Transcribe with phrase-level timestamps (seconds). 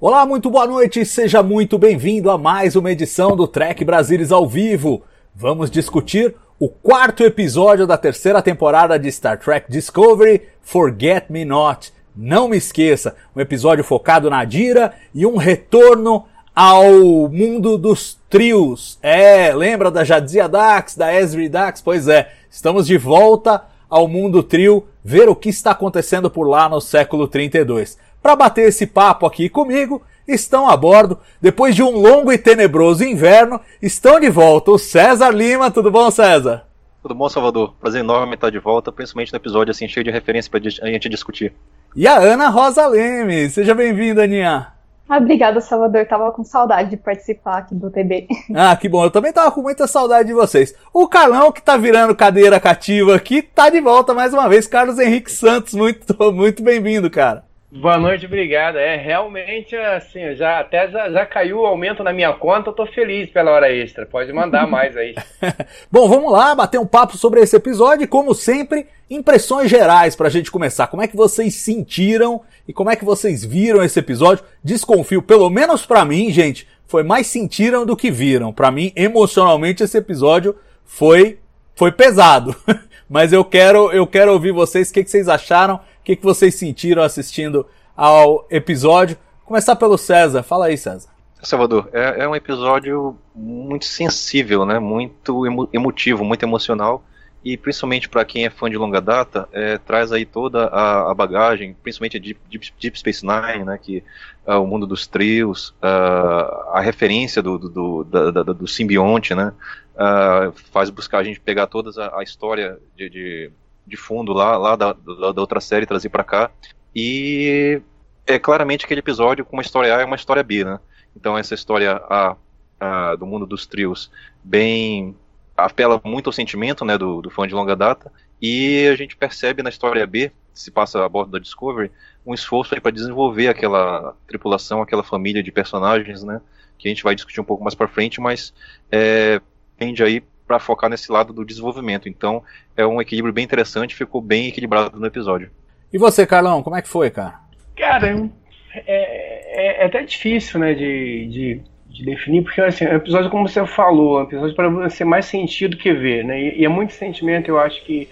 [0.00, 4.46] Olá, muito boa noite, seja muito bem-vindo a mais uma edição do Trek Brasilis ao
[4.46, 5.02] vivo.
[5.34, 11.92] Vamos discutir o quarto episódio da terceira temporada de Star Trek Discovery, Forget Me Not.
[12.14, 19.00] Não me esqueça, um episódio focado na Dira e um retorno ao mundo dos trios.
[19.02, 21.82] É, lembra da Jadzia Dax, da Ezri Dax?
[21.82, 26.68] Pois é, estamos de volta ao mundo trio, ver o que está acontecendo por lá
[26.68, 27.98] no século 32.
[28.28, 33.02] Para bater esse papo aqui comigo, estão a bordo, depois de um longo e tenebroso
[33.02, 35.70] inverno, estão de volta o César Lima.
[35.70, 36.66] Tudo bom, César?
[37.00, 37.72] Tudo bom, Salvador?
[37.80, 41.08] Prazer enorme estar de volta, principalmente no episódio assim cheio de referência pra a gente
[41.08, 41.54] discutir.
[41.96, 43.48] E a Ana Rosa Leme.
[43.48, 44.74] Seja bem-vinda, Aninha.
[45.08, 46.04] Ah, obrigada, Salvador.
[46.04, 48.28] Tava com saudade de participar aqui do TB.
[48.54, 49.04] Ah, que bom.
[49.04, 50.74] Eu também tava com muita saudade de vocês.
[50.92, 54.66] O Carlão, que tá virando cadeira cativa aqui, tá de volta mais uma vez.
[54.66, 57.47] Carlos Henrique Santos, muito, muito bem-vindo, cara.
[57.70, 58.78] Boa noite, obrigado.
[58.78, 62.86] É, realmente, assim, já até já, já caiu o aumento na minha conta, eu tô
[62.86, 64.06] feliz pela hora extra.
[64.06, 65.14] Pode mandar mais aí.
[65.92, 70.30] Bom, vamos lá bater um papo sobre esse episódio e, como sempre, impressões gerais pra
[70.30, 70.86] gente começar.
[70.86, 74.44] Como é que vocês sentiram e como é que vocês viram esse episódio?
[74.64, 78.50] Desconfio, pelo menos pra mim, gente, foi mais sentiram do que viram.
[78.50, 81.38] Pra mim, emocionalmente, esse episódio foi
[81.74, 82.56] foi pesado.
[83.08, 86.54] Mas eu quero eu quero ouvir vocês, o que, que vocês acharam, que, que vocês
[86.54, 89.14] sentiram assistindo ao episódio.
[89.44, 90.42] Começar pelo César.
[90.42, 91.10] Fala aí, César.
[91.42, 94.78] Salvador, é, é um episódio muito sensível, né?
[94.78, 97.04] Muito emo emotivo, muito emocional
[97.44, 101.14] e principalmente para quem é fã de longa data, é, traz aí toda a, a
[101.14, 104.02] bagagem, principalmente a Deep, Deep, Deep Space Nine, né, que
[104.46, 109.52] uh, o mundo dos trios, uh, a referência do, do, do, do simbionte, né,
[109.94, 113.50] uh, faz buscar a gente pegar toda a, a história de, de,
[113.88, 116.50] de, fundo lá, lá da, da outra série trazer para cá,
[116.94, 117.80] e
[118.26, 120.78] é claramente aquele episódio com uma história A e uma história B, né,
[121.16, 122.36] então essa história A,
[122.78, 124.10] a do mundo dos trios,
[124.42, 125.16] bem
[125.56, 129.62] apela muito ao sentimento né, do, do fã de longa data, e a gente percebe
[129.62, 131.90] na história B, se passa a bordo da Discovery,
[132.24, 136.40] um esforço para desenvolver aquela tripulação, aquela família de personagens, né,
[136.78, 138.54] que a gente vai discutir um pouco mais para frente, mas
[138.90, 139.40] é,
[139.76, 142.08] tende aí para focar nesse lado do desenvolvimento.
[142.08, 142.42] Então
[142.76, 145.50] é um equilíbrio bem interessante, ficou bem equilibrado no episódio.
[145.92, 147.34] E você, Carlão, como é que foi, cara?
[147.76, 148.28] Cara,
[148.74, 151.62] é, é, é até difícil, né, de, de
[151.98, 155.04] de definir, porque assim, é um episódio, como você falou, é um episódio para você
[155.04, 156.40] mais sentir do que ver, né?
[156.40, 158.08] E, e, é muito sentimento, eu acho que.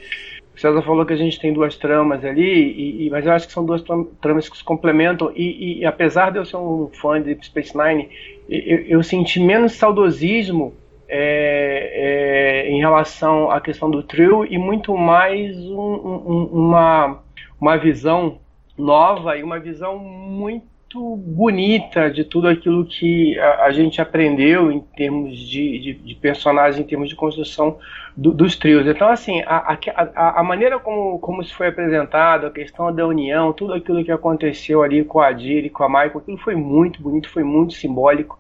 [0.55, 3.47] O César falou que a gente tem duas tramas ali, e, e mas eu acho
[3.47, 3.85] que são duas
[4.23, 8.09] tramas que se complementam, e, e apesar de eu ser um fã de Space Nine,
[8.49, 10.73] eu, eu senti menos saudosismo
[11.09, 17.23] é, é, em relação à questão do trio e muito mais um, um, uma,
[17.61, 18.39] uma visão
[18.77, 24.81] nova e uma visão muito bonita de tudo aquilo que a, a gente aprendeu em
[24.81, 27.79] termos de, de, de personagens, em termos de construção
[28.17, 28.87] do, dos trios.
[28.87, 33.53] Então, assim, a, a, a, maneira como, como isso foi apresentado, a questão da união,
[33.53, 37.03] tudo aquilo que aconteceu ali com a Adir e com a Michael, aquilo foi muito
[37.03, 38.39] bonito, foi muito simbólico.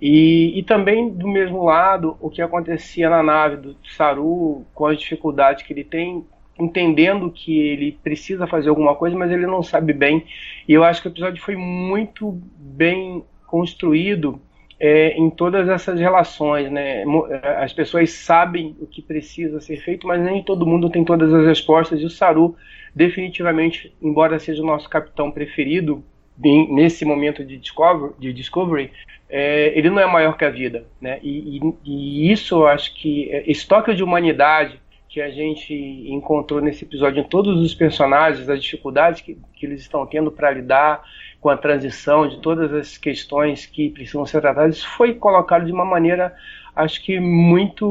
[0.00, 4.98] E, e também, do mesmo lado, o que acontecia na nave do Saru, com as
[4.98, 6.24] dificuldades que ele tem
[6.58, 10.24] entendendo que ele precisa fazer alguma coisa, mas ele não sabe bem.
[10.66, 14.40] E eu acho que o episódio foi muito bem construído
[14.78, 17.04] é, em todas essas relações, né?
[17.58, 21.46] As pessoas sabem o que precisa ser feito, mas nem todo mundo tem todas as
[21.46, 22.00] respostas.
[22.00, 22.56] E o Saru,
[22.94, 26.04] definitivamente, embora seja o nosso capitão preferido
[26.38, 28.90] nesse momento de Discovery, de Discovery
[29.28, 31.18] é, ele não é maior que a vida, né?
[31.22, 35.72] E, e, e isso eu acho que é, esse toque de humanidade que a gente
[36.08, 40.50] encontrou nesse episódio em todos os personagens, as dificuldades que, que eles estão tendo para
[40.50, 41.02] lidar
[41.40, 45.84] com a transição, de todas as questões que precisam ser tratadas, foi colocado de uma
[45.84, 46.34] maneira,
[46.74, 47.86] acho que muito,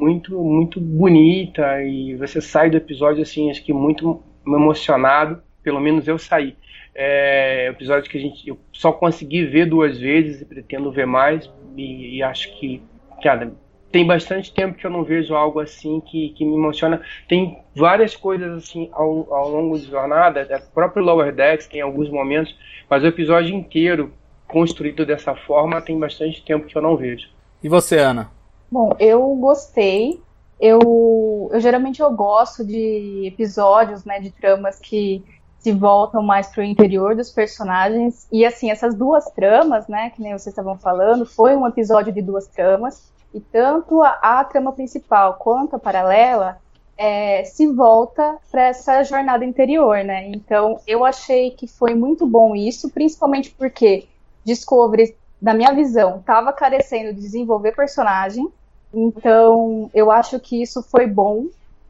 [0.00, 6.06] muito, muito bonita e você sai do episódio assim, acho que muito emocionado, pelo menos
[6.06, 6.56] eu saí.
[7.00, 11.06] É um episódio que a gente eu só consegui ver duas vezes e pretendo ver
[11.06, 11.48] mais.
[11.76, 12.82] E, e acho que,
[13.22, 13.52] cara,
[13.92, 17.00] tem bastante tempo que eu não vejo algo assim que, que me emociona.
[17.28, 22.10] Tem várias coisas assim ao, ao longo da jornada, o próprio Lower Decks tem alguns
[22.10, 22.54] momentos,
[22.90, 24.12] mas o episódio inteiro
[24.48, 27.28] construído dessa forma tem bastante tempo que eu não vejo.
[27.62, 28.30] E você, Ana?
[28.70, 30.20] Bom, eu gostei.
[30.60, 35.22] Eu, eu geralmente eu gosto de episódios, né, de tramas que
[35.58, 38.26] se voltam mais para o interior dos personagens.
[38.30, 42.22] E assim, essas duas tramas, né, que nem vocês estavam falando, foi um episódio de
[42.22, 43.10] duas tramas.
[43.34, 46.58] E tanto a, a trama principal quanto a paralela
[46.96, 50.28] é, se volta para essa jornada interior, né?
[50.28, 54.08] Então eu achei que foi muito bom isso, principalmente porque
[54.44, 58.48] Discovery, na minha visão, estava carecendo de desenvolver personagem.
[58.92, 61.46] Então eu acho que isso foi bom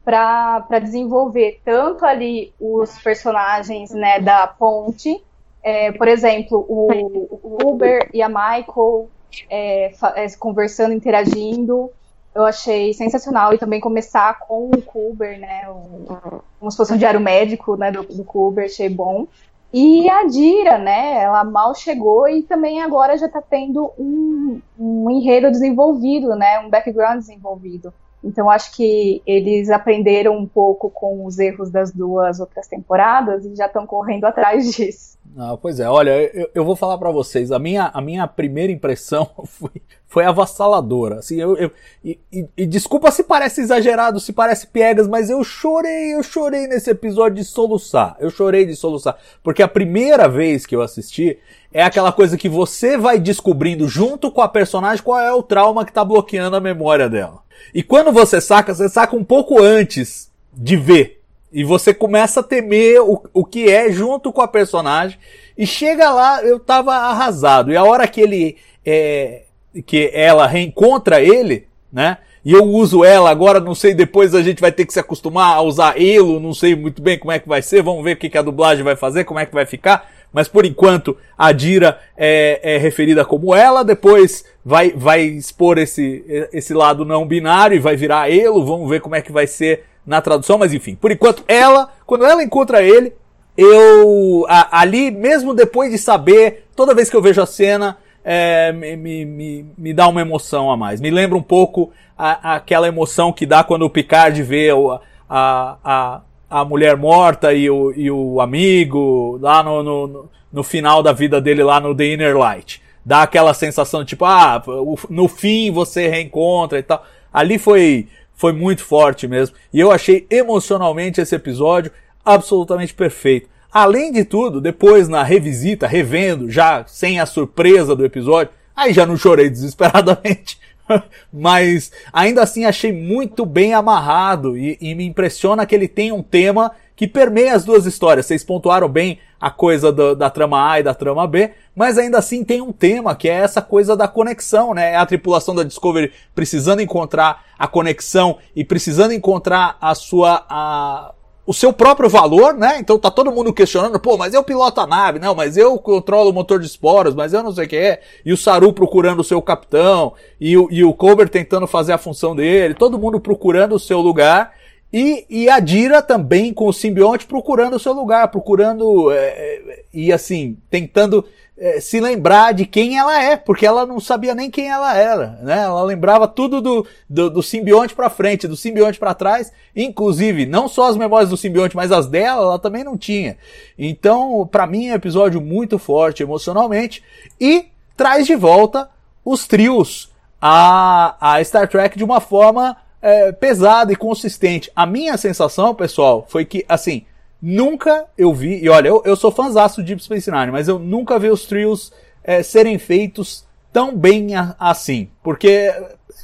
[0.09, 5.23] para desenvolver tanto ali os personagens né, da ponte,
[5.61, 9.07] é, por exemplo, o, o Uber e a Michael
[9.47, 11.91] é, é, conversando, interagindo.
[12.33, 13.53] Eu achei sensacional.
[13.53, 15.69] E também começar com o Kuber, né?
[15.69, 19.27] O, como se fosse um diário médico né, do, do Kuber, achei bom.
[19.71, 21.21] E a Dira, né?
[21.23, 26.59] Ela mal chegou e também agora já está tendo um, um enredo desenvolvido, né?
[26.59, 27.93] Um background desenvolvido.
[28.23, 33.55] Então acho que eles aprenderam um pouco com os erros das duas outras temporadas e
[33.55, 35.17] já estão correndo atrás disso.
[35.37, 38.73] Ah, pois é, olha, eu, eu vou falar para vocês, a minha, a minha primeira
[38.73, 41.19] impressão foi, foi avassaladora.
[41.19, 41.71] Assim, eu, eu
[42.03, 46.67] e, e, e, desculpa se parece exagerado, se parece piegas, mas eu chorei, eu chorei
[46.67, 48.17] nesse episódio de soluçar.
[48.19, 49.17] Eu chorei de soluçar.
[49.43, 51.37] Porque a primeira vez que eu assisti
[51.73, 55.85] é aquela coisa que você vai descobrindo junto com a personagem qual é o trauma
[55.85, 57.39] que tá bloqueando a memória dela.
[57.73, 61.21] E quando você saca, você saca um pouco antes de ver.
[61.51, 65.17] E você começa a temer o, o que é junto com a personagem.
[65.57, 67.71] E chega lá, eu tava arrasado.
[67.71, 68.57] E a hora que ele.
[68.85, 69.43] É,
[69.85, 72.17] que ela reencontra ele, né?
[72.43, 75.55] E eu uso ela agora, não sei, depois a gente vai ter que se acostumar
[75.55, 78.17] a usar elo, não sei muito bem como é que vai ser, vamos ver o
[78.17, 80.09] que, que a dublagem vai fazer, como é que vai ficar.
[80.31, 86.23] Mas por enquanto a Dira é, é referida como ela, depois vai, vai expor esse,
[86.53, 89.85] esse lado não binário e vai virar elo, vamos ver como é que vai ser
[90.05, 93.13] na tradução, mas enfim, por enquanto ela, quando ela encontra ele,
[93.57, 98.71] eu a, ali, mesmo depois de saber, toda vez que eu vejo a cena, é,
[98.71, 101.01] me, me, me, dá uma emoção a mais.
[101.01, 104.99] Me lembra um pouco a, aquela emoção que dá quando o Picard vê a,
[105.29, 106.21] a, a
[106.65, 111.63] mulher morta e o, e o amigo lá no, no, no final da vida dele
[111.63, 112.81] lá no The Inner Light.
[113.05, 114.61] Dá aquela sensação tipo, ah,
[115.09, 117.05] no fim você reencontra e tal.
[117.31, 119.55] Ali foi, foi muito forte mesmo.
[119.73, 121.91] E eu achei emocionalmente esse episódio
[122.25, 123.49] absolutamente perfeito.
[123.71, 129.05] Além de tudo, depois na revisita, revendo, já sem a surpresa do episódio, aí já
[129.05, 130.59] não chorei desesperadamente.
[131.31, 136.23] Mas ainda assim achei muito bem amarrado e, e, me impressiona que ele tem um
[136.23, 138.25] tema que permeia as duas histórias.
[138.25, 142.17] Vocês pontuaram bem a coisa do, da trama A e da trama B, mas ainda
[142.17, 144.91] assim tem um tema que é essa coisa da conexão, né?
[144.91, 151.13] É a tripulação da Discovery precisando encontrar a conexão e precisando encontrar a sua a,
[151.49, 152.77] o seu próprio valor, né?
[152.79, 156.29] Então tá todo mundo questionando, pô, mas eu piloto a nave, não, mas eu controlo
[156.29, 158.01] o motor de esporos, mas eu não sei o que é.
[158.23, 161.97] E o Saru procurando o seu capitão, e o, e o Colbert tentando fazer a
[161.97, 164.53] função dele, todo mundo procurando o seu lugar.
[164.91, 170.11] E, e a Dira também com o simbionte procurando o seu lugar, procurando, é, e
[170.11, 171.23] assim, tentando
[171.59, 175.37] é, se lembrar de quem ela é, porque ela não sabia nem quem ela era,
[175.43, 175.63] né?
[175.63, 180.67] Ela lembrava tudo do, do, do simbionte para frente, do simbionte para trás, inclusive não
[180.67, 183.37] só as memórias do simbionte, mas as dela, ela também não tinha.
[183.77, 187.03] Então, para mim é um episódio muito forte emocionalmente
[187.39, 187.65] e
[187.95, 188.89] traz de volta
[189.23, 190.09] os trios
[190.41, 194.71] a, a Star Trek de uma forma é, pesada e consistente.
[194.75, 197.05] A minha sensação, pessoal, foi que, assim,
[197.41, 200.77] nunca eu vi, e olha, eu, eu sou fãzaço de Deep Space Nine, mas eu
[200.77, 201.91] nunca vi os trios
[202.23, 205.09] é, serem feitos tão bem a, assim.
[205.23, 205.73] Porque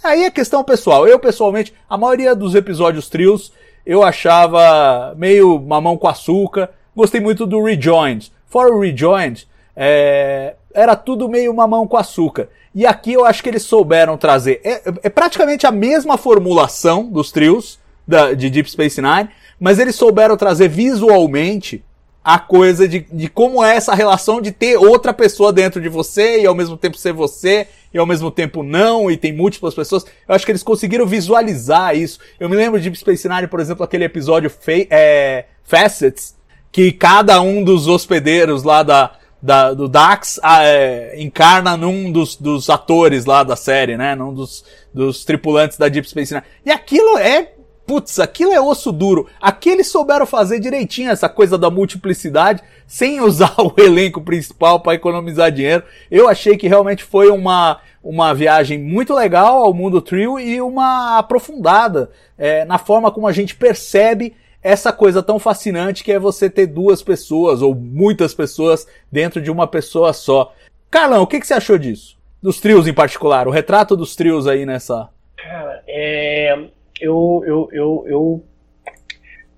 [0.03, 1.07] aí é questão pessoal.
[1.07, 3.51] Eu, pessoalmente, a maioria dos episódios trios
[3.85, 6.71] eu achava meio mamão com açúcar.
[6.95, 8.31] Gostei muito do Rejoined.
[8.47, 12.49] For o Rejoined, é, era tudo meio mamão com açúcar.
[12.73, 14.59] E aqui eu acho que eles souberam trazer.
[14.63, 19.29] É, é praticamente a mesma formulação dos trios da, de Deep Space Nine,
[19.59, 21.83] mas eles souberam trazer visualmente
[22.23, 26.41] a coisa de, de como é essa relação de ter outra pessoa dentro de você
[26.41, 30.05] e ao mesmo tempo ser você e ao mesmo tempo não e tem múltiplas pessoas.
[30.27, 32.19] Eu acho que eles conseguiram visualizar isso.
[32.39, 34.51] Eu me lembro de Deep Space Nine, por exemplo, aquele episódio
[34.89, 36.35] é, Facets,
[36.71, 39.11] que cada um dos hospedeiros lá da,
[39.45, 44.15] da do Dax ah, é, encarna num dos, dos atores lá da série, né?
[44.15, 46.45] Num dos, dos tripulantes da Deep Space Nine.
[46.65, 47.51] E aquilo é
[47.85, 49.27] Putz, aquilo é osso duro.
[49.39, 54.95] Aqui eles souberam fazer direitinho essa coisa da multiplicidade, sem usar o elenco principal para
[54.95, 55.83] economizar dinheiro.
[56.09, 61.19] Eu achei que realmente foi uma, uma viagem muito legal ao mundo trio e uma
[61.19, 64.33] aprofundada é, na forma como a gente percebe
[64.65, 69.51] essa coisa tão fascinante que é você ter duas pessoas ou muitas pessoas dentro de
[69.51, 70.51] uma pessoa só.
[70.89, 72.17] Carlão, o que, que você achou disso?
[72.41, 75.07] Dos trios em particular, o retrato dos trios aí nessa.
[75.37, 76.57] Cara, é,
[76.99, 78.43] eu, eu, eu, eu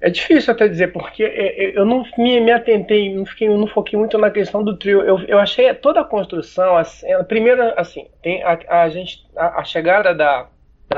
[0.02, 1.24] é difícil até dizer, porque
[1.74, 5.02] eu não me, me atentei, não, fiquei, não foquei muito na questão do trio.
[5.04, 9.64] Eu, eu achei toda a construção, a primeira, assim, tem a, a gente, a, a,
[9.64, 10.48] chegada da,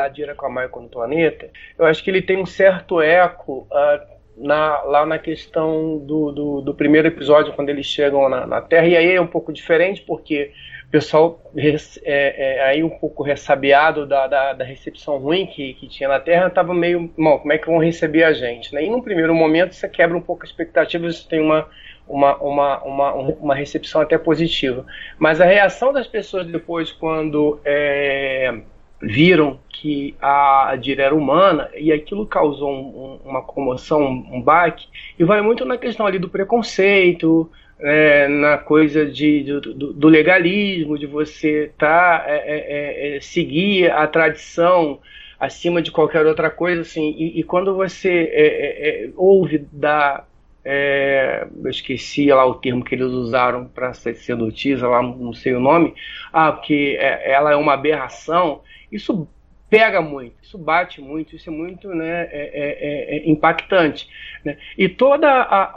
[0.08, 4.20] Dira com a Michael no planeta, eu acho que ele tem um certo eco uh,
[4.38, 8.88] na, lá na questão do, do, do, primeiro episódio, quando eles chegam na, na Terra,
[8.88, 10.51] e aí é um pouco diferente, porque
[10.88, 15.88] o pessoal é, é, aí um pouco ressabiado da, da, da, recepção ruim que, que
[15.88, 18.74] tinha na Terra, estava meio, bom, como é que vão receber a gente?
[18.74, 18.86] Né?
[18.86, 21.68] E num primeiro momento você quebra um pouco a expectativa, você tem uma,
[22.08, 24.84] uma, uma, uma, uma recepção até positiva.
[25.20, 28.60] Mas a reação das pessoas depois, quando é,
[29.01, 34.88] viram que a Dira era humana, e aquilo causou um, uma comoção, um baque,
[35.18, 41.00] e vai muito na questão ali do preconceito, é, na coisa de, do, do, legalismo,
[41.00, 45.00] de você tá, é, é, é, é, seguir a tradição
[45.39, 50.25] acima de qualquer outra coisa, assim, e, e quando você é, ouve da
[50.63, 53.94] eu esqueci lá o termo que eles usaram para
[54.36, 55.94] notícia, lá não sei o nome,
[56.32, 58.62] ah, porque ela é uma aberração,
[58.92, 59.28] isso
[59.70, 64.10] pega muito, isso bate muito, isso é muito né, é, é, é impactante.
[64.44, 64.58] Né?
[64.78, 65.25] E todo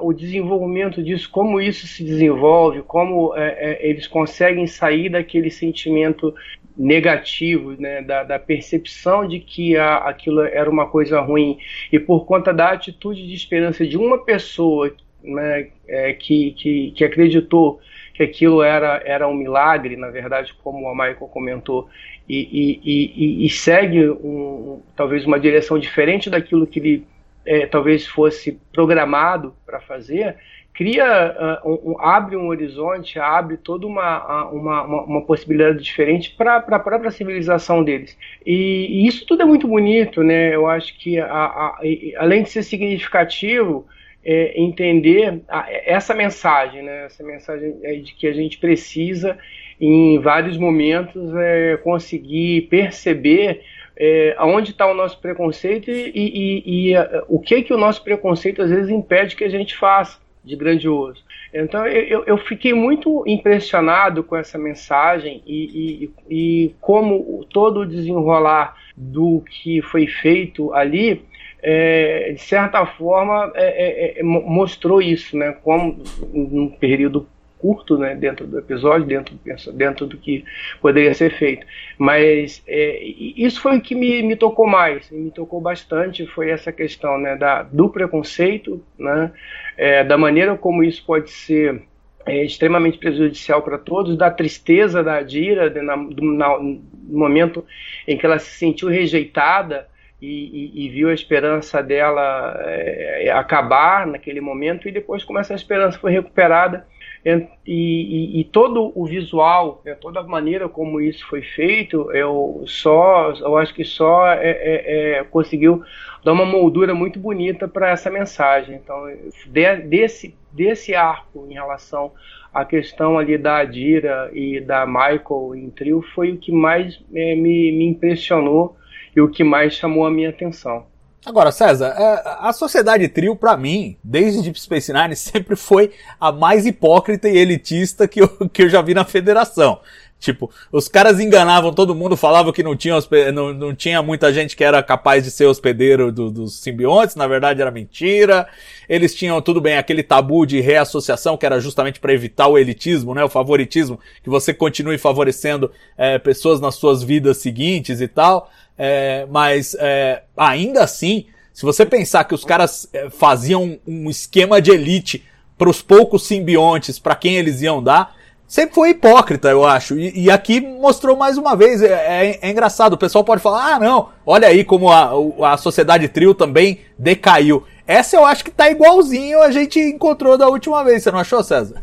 [0.01, 6.35] o desenvolvimento disso, como isso se desenvolve, como é, é, eles conseguem sair daquele sentimento
[6.77, 11.59] negativo, né, da, da, percepção de que a, aquilo era uma coisa ruim,
[11.91, 17.05] e por conta da atitude de esperança de uma pessoa né, é, que, que, que
[17.05, 17.81] acreditou
[18.15, 21.89] que aquilo era, era um milagre, na verdade, como a Michael comentou,
[22.29, 27.07] e, e, e, e segue um, talvez uma direção diferente daquilo que ele
[27.45, 30.37] é, talvez fosse programado para fazer,
[30.75, 36.57] cria, uh, um, abre um horizonte, abre toda uma, uma, uma, uma possibilidade diferente para
[36.57, 38.17] a própria civilização deles.
[38.45, 40.55] E, e, isso tudo é muito bonito, né?
[40.55, 41.81] Eu acho que, a, a,
[42.17, 43.87] além de ser significativo,
[44.25, 47.05] é, entender a, essa mensagem, né?
[47.05, 49.37] Essa mensagem é de que a gente precisa
[49.81, 53.63] em vários momentos é, conseguir perceber
[53.97, 58.03] é, aonde está o nosso preconceito e, e, e, é, o que que o nosso
[58.03, 61.23] preconceito às vezes impede que a gente faça de grandioso.
[61.53, 68.77] Então eu, eu fiquei muito impressionado com essa mensagem e, e como todo o desenrolar
[68.97, 71.23] do que foi feito ali
[71.63, 75.53] é, de certa forma é, é, é mostrou isso, né?
[75.63, 77.27] Como num período
[77.63, 79.39] curto né, dentro do episódio, dentro,
[79.73, 80.45] dentro do que
[80.81, 81.65] poderia ser feito.
[81.97, 86.73] Mas é, isso foi o que me, me tocou mais, me tocou bastante, foi essa
[86.73, 89.31] questão né, da, do preconceito, né,
[89.77, 91.83] é, da maneira como isso pode ser
[92.27, 97.65] é, extremamente prejudicial para todos, da tristeza da Adira, na, na, no momento
[98.09, 99.87] em que ela se sentiu rejeitada,
[100.21, 105.53] e, e, e, viu a esperança dela é, acabar naquele momento e depois como essa
[105.53, 106.87] esperança foi recuperada
[107.25, 112.65] e, e, e, todo o visual, né, toda a maneira como isso foi feito, eu
[112.67, 115.85] só, eu acho que só é, é, é, conseguiu
[116.25, 118.75] dar uma moldura muito bonita para essa mensagem.
[118.75, 119.05] Então,
[119.47, 122.11] de, desse, desse arco em relação
[122.53, 127.37] à questão ali da Adira e da Michael em trio foi o que mais é,
[127.37, 128.77] me, me impressionou
[129.15, 130.87] e o que mais chamou a minha atenção.
[131.25, 136.33] Agora, César, é, a Sociedade Trio, para mim, desde Deep Space Nine, sempre foi a
[136.33, 139.81] mais hipócrita e elitista que eu, que eu já vi na federação.
[140.23, 142.97] Tipo, os caras enganavam todo mundo, falavam que não tinha,
[143.35, 147.27] não, não tinha muita gente que era capaz de ser hospedeiro do, dos simbiontes, na
[147.27, 148.47] verdade era mentira.
[148.89, 153.17] Eles tinham, tudo bem, aquele tabu de reassociação, que era justamente para evitar o elitismo,
[153.17, 158.49] né, o favoritismo, que você continue favorecendo é, pessoas nas suas vidas seguintes e tal.
[158.77, 164.61] É, mas é, ainda assim, se você pensar que os caras é, faziam um esquema
[164.61, 165.25] de elite
[165.59, 168.17] para os poucos simbiontes para quem eles iam dar,
[168.49, 169.99] sempre foi hipócrita, eu acho.
[169.99, 171.83] E, e aqui mostrou mais uma vez.
[171.83, 172.95] É, é, é, engraçado.
[172.95, 175.13] O pessoal pode falar: ah, não, olha aí como a,
[175.53, 177.65] a sociedade trio também decaiu.
[177.87, 181.43] Essa eu acho que tá igualzinho a gente encontrou da última vez, você não achou,
[181.43, 181.83] César?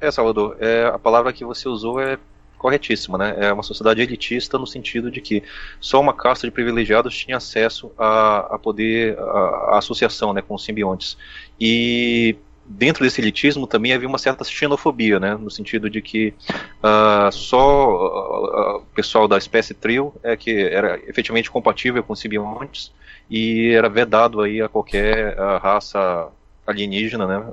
[0.00, 2.18] É, Salvador, é, a palavra que você usou é
[2.56, 3.36] corretíssima, né?
[3.38, 5.42] É uma sociedade elitista no sentido de que
[5.80, 10.54] só uma casta de privilegiados tinha acesso a, a poder, a, a associação né, com
[10.54, 11.16] os simbiontes.
[11.60, 12.36] E
[12.68, 16.34] dentro desse elitismo também havia uma certa xenofobia, né, no sentido de que
[16.82, 22.92] uh, só uh, o pessoal da espécie trio é que era efetivamente compatível com simbiontes
[23.30, 26.28] e era vedado aí a qualquer uh, raça
[26.66, 27.46] alienígena, né,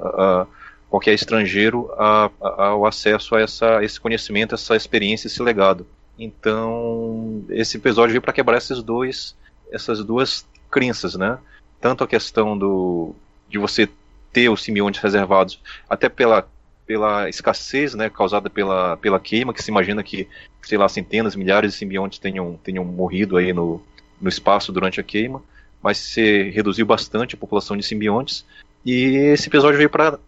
[0.94, 1.92] qualquer estrangeiro
[2.40, 5.88] ao acesso a essa, esse conhecimento, essa experiência, esse legado.
[6.20, 9.36] Então, esse episódio veio para quebrar esses dois,
[9.72, 11.40] essas duas crenças, né?
[11.82, 13.16] Tanto a questão do
[13.50, 13.90] de você
[14.32, 15.60] ter os simbiontes reservados,
[15.90, 16.48] até pela,
[16.86, 20.28] pela escassez né, causada pela, pela queima, que se imagina que,
[20.62, 23.82] sei lá, centenas, milhares de simbiontes tenham, tenham morrido aí no,
[24.22, 25.42] no espaço durante a queima,
[25.82, 28.46] mas se reduziu bastante a população de simbiontes,
[28.86, 30.20] e esse episódio veio para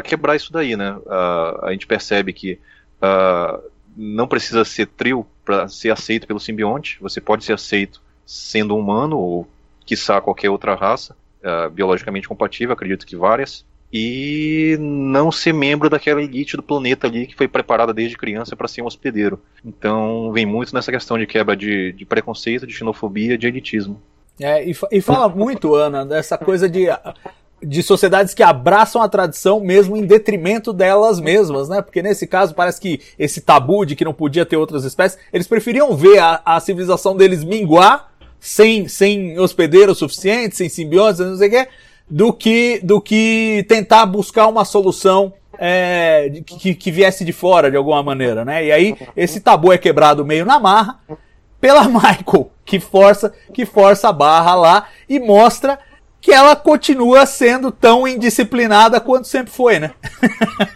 [0.00, 0.96] quebrar isso daí, né?
[0.96, 2.58] Uh, a gente percebe que
[3.02, 3.62] uh,
[3.96, 9.18] não precisa ser trio para ser aceito pelo simbionte, você pode ser aceito sendo humano
[9.18, 9.48] ou,
[9.84, 16.22] quiçá, qualquer outra raça, uh, biologicamente compatível, acredito que várias, e não ser membro daquela
[16.22, 19.38] elite do planeta ali que foi preparada desde criança para ser um hospedeiro.
[19.62, 24.00] Então vem muito nessa questão de quebra de, de preconceito, de xenofobia, de elitismo.
[24.40, 26.86] É, e, e fala muito, Ana, dessa coisa de,
[27.62, 31.80] de sociedades que abraçam a tradição mesmo em detrimento delas mesmas, né?
[31.80, 35.46] Porque nesse caso parece que esse tabu de que não podia ter outras espécies, eles
[35.46, 41.48] preferiam ver a, a civilização deles minguar sem, sem hospedeiro suficiente, sem simbiontes, não sei
[41.48, 41.68] o quê,
[42.10, 47.76] do que, do que tentar buscar uma solução é, que, que viesse de fora de
[47.76, 48.64] alguma maneira, né?
[48.64, 50.98] E aí esse tabu é quebrado meio na marra
[51.60, 55.78] pela Michael, que força, que força a barra lá e mostra
[56.22, 59.92] que ela continua sendo tão indisciplinada quanto sempre foi, né?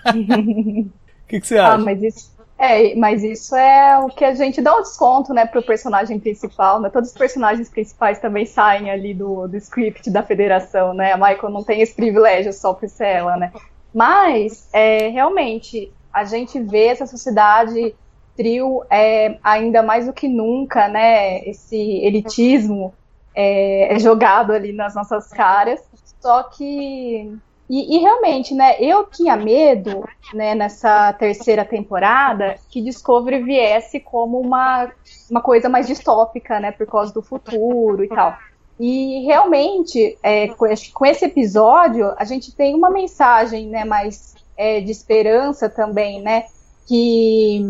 [0.05, 0.11] O
[1.29, 1.75] que, que, você acha?
[1.75, 5.47] Ah, mas isso, é, mas isso é o que a gente dá um desconto, né,
[5.47, 6.91] pro personagem principal, né?
[6.91, 11.13] Todos os personagens principais também saem ali do, do script da federação, né?
[11.13, 13.53] A Michael não tem esse privilégio só por ser ela, né?
[13.95, 17.95] Mas, é, realmente, a gente vê essa sociedade
[18.37, 21.49] trio é, ainda mais do que nunca, né?
[21.49, 22.93] Esse elitismo
[23.37, 25.81] é, é jogado ali nas nossas caras.
[26.21, 33.43] Só que e, e, realmente, né, eu tinha medo, né, nessa terceira temporada, que Discovery
[33.43, 34.89] viesse como uma,
[35.29, 38.37] uma coisa mais distópica, né, por causa do futuro e tal.
[38.79, 44.93] E realmente, é, com esse episódio, a gente tem uma mensagem, né, mais é, de
[44.93, 46.45] esperança também, né,
[46.87, 47.63] que,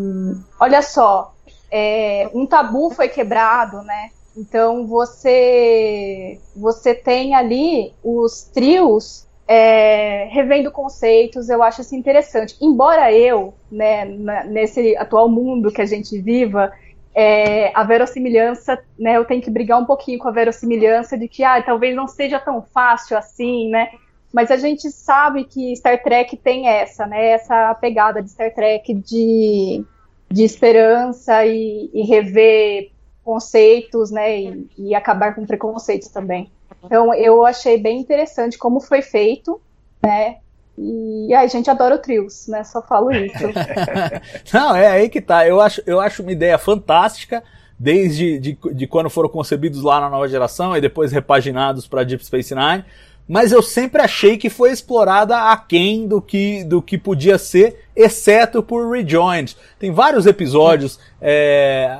[0.59, 1.33] olha só,
[1.71, 10.71] é, um tabu foi quebrado, né, então você, você tem ali os trios é, revendo
[10.71, 12.55] conceitos, eu acho isso interessante.
[12.61, 14.05] Embora eu, né,
[14.45, 16.71] nesse atual mundo que a gente viva,
[17.15, 21.43] é, a verossimilhança, né, eu tenho que brigar um pouquinho com a verossimilhança de que,
[21.43, 23.89] ah, talvez não seja tão fácil assim, né,
[24.31, 28.93] mas a gente sabe que Star Trek tem essa, né, essa pegada de Star Trek
[28.93, 29.83] de,
[30.29, 32.91] de esperança e, e rever
[33.27, 36.49] conceitos, né, e, e acabar com preconceitos também.
[36.81, 39.59] Então eu achei bem interessante como foi feito,
[40.01, 40.37] né?
[40.77, 42.63] E a gente adora o Trios, né?
[42.63, 43.43] Só falo isso.
[44.53, 45.45] Não, é aí que tá.
[45.45, 47.43] Eu acho, eu acho uma ideia fantástica,
[47.77, 52.23] desde de, de quando foram concebidos lá na nova geração e depois repaginados para Deep
[52.23, 52.85] Space Nine
[53.27, 58.63] mas eu sempre achei que foi explorada aquém do que, do que podia ser, exceto
[58.63, 59.57] por Rejoined.
[59.77, 61.97] Tem vários episódios é,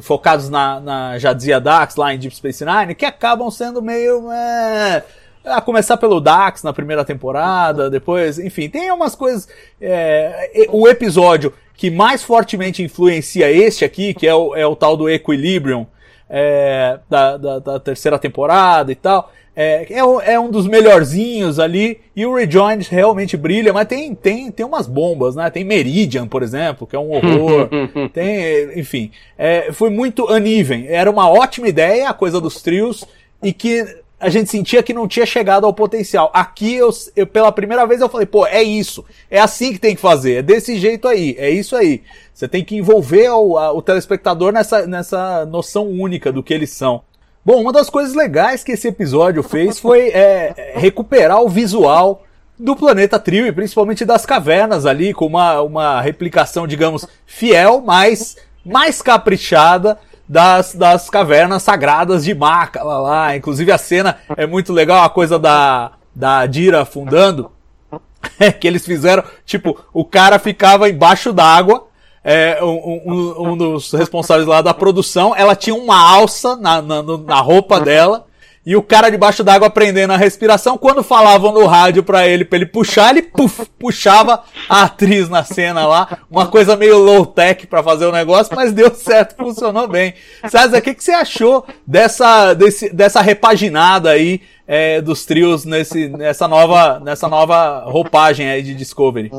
[0.00, 4.30] focados na, na Jadzia Dax lá em Deep Space Nine que acabam sendo meio.
[4.32, 5.04] É,
[5.44, 9.48] a começar pelo Dax na primeira temporada, depois, enfim, tem umas coisas.
[9.80, 14.98] É, o episódio que mais fortemente influencia este aqui, que é o, é o tal
[14.98, 15.86] do Equilibrium,
[16.28, 22.00] é, da, da, da terceira temporada e tal é, é, é, um dos melhorzinhos ali,
[22.14, 25.50] e o Rejoined realmente brilha, mas tem, tem, tem umas bombas, né?
[25.50, 27.68] Tem Meridian, por exemplo, que é um horror.
[28.12, 30.86] tem, enfim, é, foi muito uneven.
[30.88, 33.04] Era uma ótima ideia, a coisa dos trios,
[33.42, 33.84] e que
[34.20, 36.30] a gente sentia que não tinha chegado ao potencial.
[36.34, 39.04] Aqui, eu, eu, pela primeira vez, eu falei, pô, é isso.
[39.30, 40.34] É assim que tem que fazer.
[40.34, 41.34] É desse jeito aí.
[41.38, 42.02] É isso aí.
[42.34, 46.70] Você tem que envolver o, a, o telespectador nessa, nessa noção única do que eles
[46.70, 47.02] são.
[47.42, 52.24] Bom, uma das coisas legais que esse episódio fez foi é, recuperar o visual
[52.58, 58.36] do planeta Trio e principalmente das cavernas ali, com uma, uma replicação, digamos, fiel, mas
[58.62, 59.98] mais caprichada
[60.28, 63.36] das, das cavernas sagradas de Maca lá, lá.
[63.36, 67.50] Inclusive a cena é muito legal, a coisa da, da Dira afundando.
[68.60, 71.88] Que eles fizeram, tipo, o cara ficava embaixo d'água,
[72.22, 77.02] é, um, um, um, dos responsáveis lá da produção, ela tinha uma alça na, na,
[77.02, 78.26] na roupa dela,
[78.64, 80.76] e o cara debaixo d'água aprendendo a respiração.
[80.76, 85.42] Quando falavam no rádio pra ele, pra ele puxar, ele puf, puxava a atriz na
[85.42, 86.18] cena lá.
[86.30, 90.14] Uma coisa meio low-tech pra fazer o negócio, mas deu certo, funcionou bem.
[90.48, 96.08] César, o que, que você achou dessa, desse, dessa repaginada aí é, dos trios nesse,
[96.08, 99.32] nessa, nova, nessa nova roupagem aí de Discovery?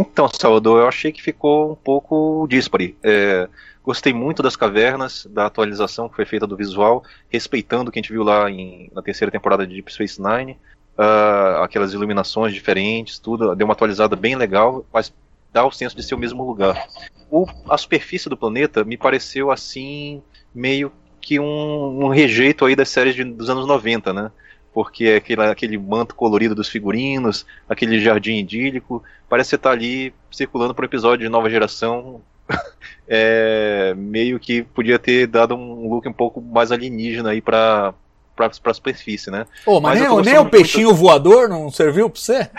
[0.00, 2.96] Então, Salvador, eu achei que ficou um pouco díspare.
[3.02, 3.48] É,
[3.88, 8.02] Gostei muito das cavernas, da atualização que foi feita do visual, respeitando o que a
[8.02, 10.58] gente viu lá em, na terceira temporada de Deep Space Nine.
[10.98, 13.54] Uh, aquelas iluminações diferentes, tudo.
[13.56, 15.10] Deu uma atualizada bem legal, mas
[15.54, 16.86] dá o senso de ser o mesmo lugar.
[17.30, 20.22] O, a superfície do planeta me pareceu assim,
[20.54, 24.30] meio que um, um rejeito aí das séries de, dos anos 90, né?
[24.78, 29.72] Porque é aquele, aquele manto colorido dos figurinos, aquele jardim idílico, parece que você está
[29.72, 32.20] ali circulando por um episódio de nova geração
[33.08, 37.92] é, meio que podia ter dado um look um pouco mais alienígena aí pra,
[38.36, 39.46] pra, pra superfície, né?
[39.66, 41.00] Ô, mas, mas nem, nem o peixinho muito...
[41.00, 42.46] voador não serviu pra você?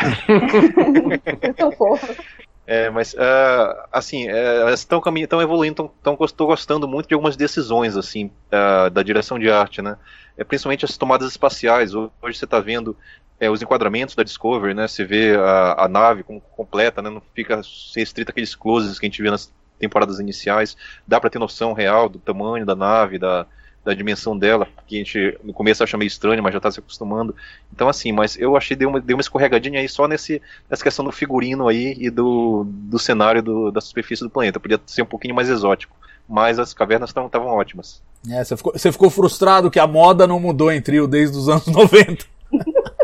[2.72, 8.30] é, mas, uh, assim, uh, estão estão evoluindo, estou gostando muito de algumas decisões, assim,
[8.54, 9.98] uh, da direção de arte, né?
[10.38, 11.96] É, principalmente as tomadas espaciais.
[11.96, 12.96] Hoje você está vendo
[13.40, 14.88] é, os enquadramentos da Discovery, né?
[14.88, 17.10] Você vê a, a nave como completa, né?
[17.10, 17.60] Não fica
[17.96, 20.78] restrita aqueles closes que a gente vê nas temporadas iniciais,
[21.08, 23.48] dá para ter noção real do tamanho da nave, da,
[23.89, 26.80] da dimensão dela, que a gente no começo acha meio estranho, mas já está se
[26.80, 27.36] acostumando.
[27.73, 31.04] Então, assim, mas eu achei deu uma, deu uma escorregadinha aí só nesse, nessa questão
[31.04, 34.60] do figurino aí e do, do cenário do, da superfície do planeta.
[34.60, 35.95] Podia ser um pouquinho mais exótico.
[36.28, 38.04] Mas as cavernas estavam ótimas.
[38.30, 41.49] É, você ficou, você ficou frustrado que a moda não mudou em trio desde os
[41.49, 42.25] anos 90.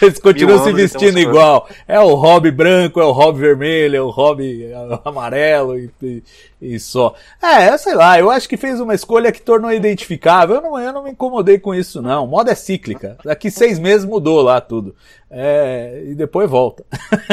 [0.00, 1.68] Eles continuam se vestindo igual.
[1.86, 4.70] É o hobby branco, é o hobby vermelho, é o hobby
[5.04, 6.22] amarelo e, e,
[6.60, 7.14] e, só.
[7.40, 10.56] É, sei lá, eu acho que fez uma escolha que tornou identificável.
[10.56, 12.26] Eu não, eu não me incomodei com isso, não.
[12.26, 13.16] Moda é cíclica.
[13.24, 14.94] Daqui seis meses mudou lá tudo.
[15.30, 16.84] É, e depois volta.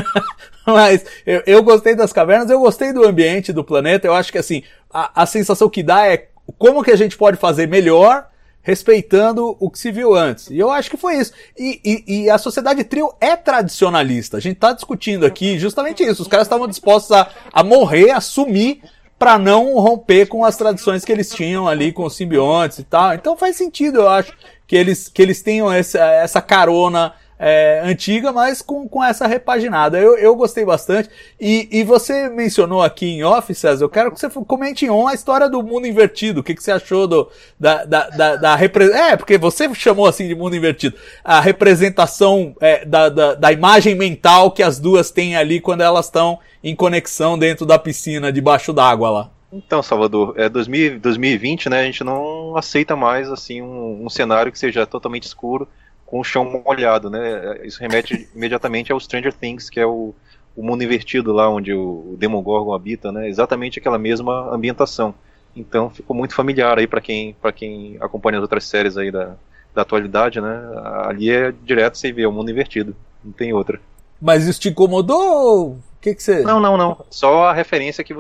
[0.66, 4.08] Mas eu, eu gostei das cavernas, eu gostei do ambiente do planeta.
[4.08, 7.38] Eu acho que assim, a, a sensação que dá é como que a gente pode
[7.38, 8.28] fazer melhor
[8.62, 10.50] respeitando o que se viu antes.
[10.50, 11.34] E eu acho que foi isso.
[11.58, 14.38] E, e, e a sociedade trio é tradicionalista.
[14.38, 16.22] A gente está discutindo aqui justamente isso.
[16.22, 18.82] Os caras estavam dispostos a, a morrer, a sumir
[19.18, 23.14] para não romper com as tradições que eles tinham ali com os simbiontes e tal.
[23.14, 24.34] Então faz sentido, eu acho,
[24.72, 29.98] que eles, que eles tenham essa, essa carona é, antiga, mas com, com essa repaginada.
[29.98, 31.10] Eu, eu gostei bastante.
[31.40, 35.16] E, e você mencionou aqui em off, eu quero que você comente em on a
[35.16, 36.42] história do mundo invertido.
[36.42, 38.60] O que, que você achou do, da, da, da, da
[38.94, 40.96] É, porque você chamou assim de mundo invertido.
[41.24, 46.06] A representação é, da, da, da imagem mental que as duas têm ali quando elas
[46.06, 49.32] estão em conexão dentro da piscina, debaixo d'água lá.
[49.52, 51.82] Então, Salvador, é 2000, 2020, né?
[51.82, 55.68] A gente não aceita mais assim um, um cenário que seja totalmente escuro
[56.12, 57.62] com o chão molhado, né?
[57.64, 60.14] Isso remete imediatamente ao Stranger Things, que é o,
[60.54, 63.30] o mundo invertido lá onde o, o Demogorgon habita, né?
[63.30, 65.16] Exatamente aquela mesma ambientação.
[65.56, 69.36] Então ficou muito familiar aí para quem para quem acompanha as outras séries aí da,
[69.74, 70.62] da atualidade, né?
[71.06, 72.94] Ali é direto você vê o mundo invertido,
[73.24, 73.80] não tem outra.
[74.22, 75.72] Mas isso te incomodou?
[75.72, 76.42] O que que você?
[76.42, 77.06] Não, não, não.
[77.10, 78.14] Só a referência que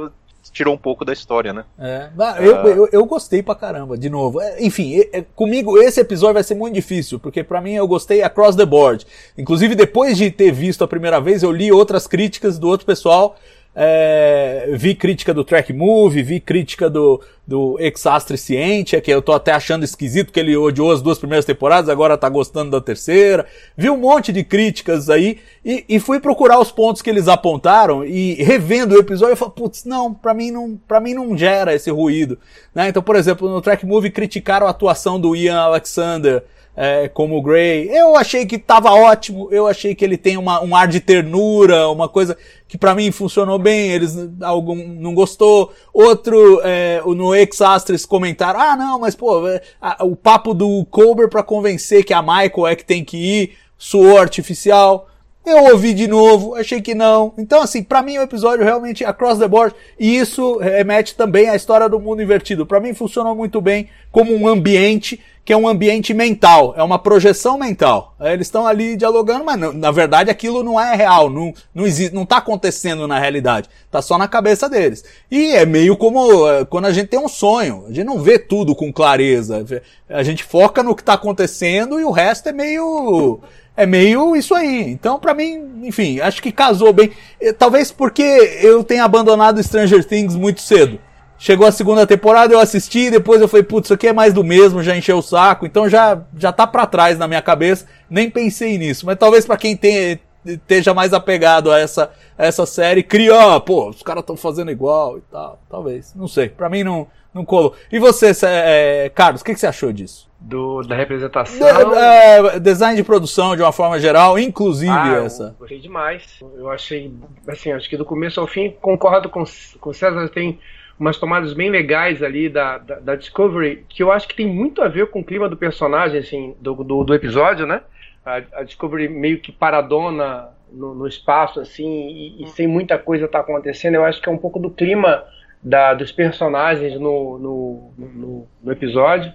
[0.52, 1.64] tirou um pouco da história, né?
[1.80, 2.10] É.
[2.40, 2.68] Eu, uh...
[2.68, 4.42] eu, eu, gostei pra caramba, de novo.
[4.42, 5.02] É, enfim,
[5.36, 9.06] comigo esse episódio vai ser muito difícil, porque para mim eu gostei across the board.
[9.38, 13.38] Inclusive, depois de ter visto a primeira vez, eu li outras críticas do outro pessoal
[13.74, 19.32] é, vi crítica do Track Move, vi crítica do, do Exastre Ciente, que eu tô
[19.32, 23.46] até achando esquisito que ele odiou as duas primeiras temporadas, agora tá gostando da terceira.
[23.78, 28.04] Vi um monte de críticas aí e, e fui procurar os pontos que eles apontaram
[28.04, 31.74] e revendo o episódio eu falei, putz, não, pra mim não, pra mim não gera
[31.74, 32.38] esse ruído.
[32.76, 32.90] Né?
[32.90, 36.44] Então, por exemplo, no Track Move criticaram a atuação do Ian Alexander,
[36.76, 37.90] é, como o Gray.
[37.90, 41.90] Eu achei que tava ótimo, eu achei que ele tem uma, um ar de ternura,
[41.90, 45.72] uma coisa que para mim funcionou bem, eles algum não gostou.
[45.94, 51.30] Outro é, no Ex-Astres comentaram, ah não, mas pô, é, a, o papo do Colbert
[51.30, 55.08] para convencer que a Michael é que tem que ir, suor artificial.
[55.44, 57.34] Eu ouvi de novo, achei que não.
[57.36, 59.74] Então, assim, para mim o episódio realmente across the board.
[60.00, 62.64] E isso remete também à história do mundo invertido.
[62.64, 65.20] Para mim funcionou muito bem como um ambiente
[65.52, 68.16] que é um ambiente mental, é uma projeção mental.
[68.22, 72.16] Eles estão ali dialogando, mas não, na verdade aquilo não é real, não, não existe,
[72.16, 75.04] não está acontecendo na realidade, está só na cabeça deles.
[75.30, 78.40] E é meio como é, quando a gente tem um sonho, a gente não vê
[78.40, 79.66] tudo com clareza,
[80.08, 83.42] a gente foca no que está acontecendo e o resto é meio
[83.76, 84.90] é meio isso aí.
[84.90, 87.12] Então, para mim, enfim, acho que casou bem.
[87.60, 88.22] Talvez porque
[88.62, 90.98] eu tenha abandonado Stranger Things muito cedo.
[91.42, 94.44] Chegou a segunda temporada, eu assisti, depois eu falei, putz, isso aqui é mais do
[94.44, 98.30] mesmo, já encheu o saco, então já, já tá pra trás na minha cabeça, nem
[98.30, 99.08] pensei nisso.
[99.08, 103.90] Mas talvez para quem tem, esteja mais apegado a essa, a essa série, cria, pô,
[103.90, 107.74] os caras estão fazendo igual e tal, talvez, não sei, para mim não, não colou.
[107.92, 110.30] E você, é, Carlos, o que, que você achou disso?
[110.40, 111.58] Do, da representação.
[111.58, 115.56] De, é, design de produção de uma forma geral, inclusive ah, essa.
[115.58, 116.40] gostei demais.
[116.56, 117.12] Eu achei,
[117.48, 119.44] assim, acho que do começo ao fim, concordo com,
[119.80, 120.60] com o César, tem
[121.02, 124.84] umas tomadas bem legais ali da, da, da, Discovery, que eu acho que tem muito
[124.84, 127.82] a ver com o clima do personagem, assim, do, do, do episódio, né?
[128.24, 133.28] A, a, Discovery meio que paradona no, no espaço, assim, e, e, sem muita coisa
[133.28, 133.96] tá acontecendo.
[133.96, 135.26] Eu acho que é um pouco do clima
[135.62, 139.34] da, dos personagens no, no, no, no episódio.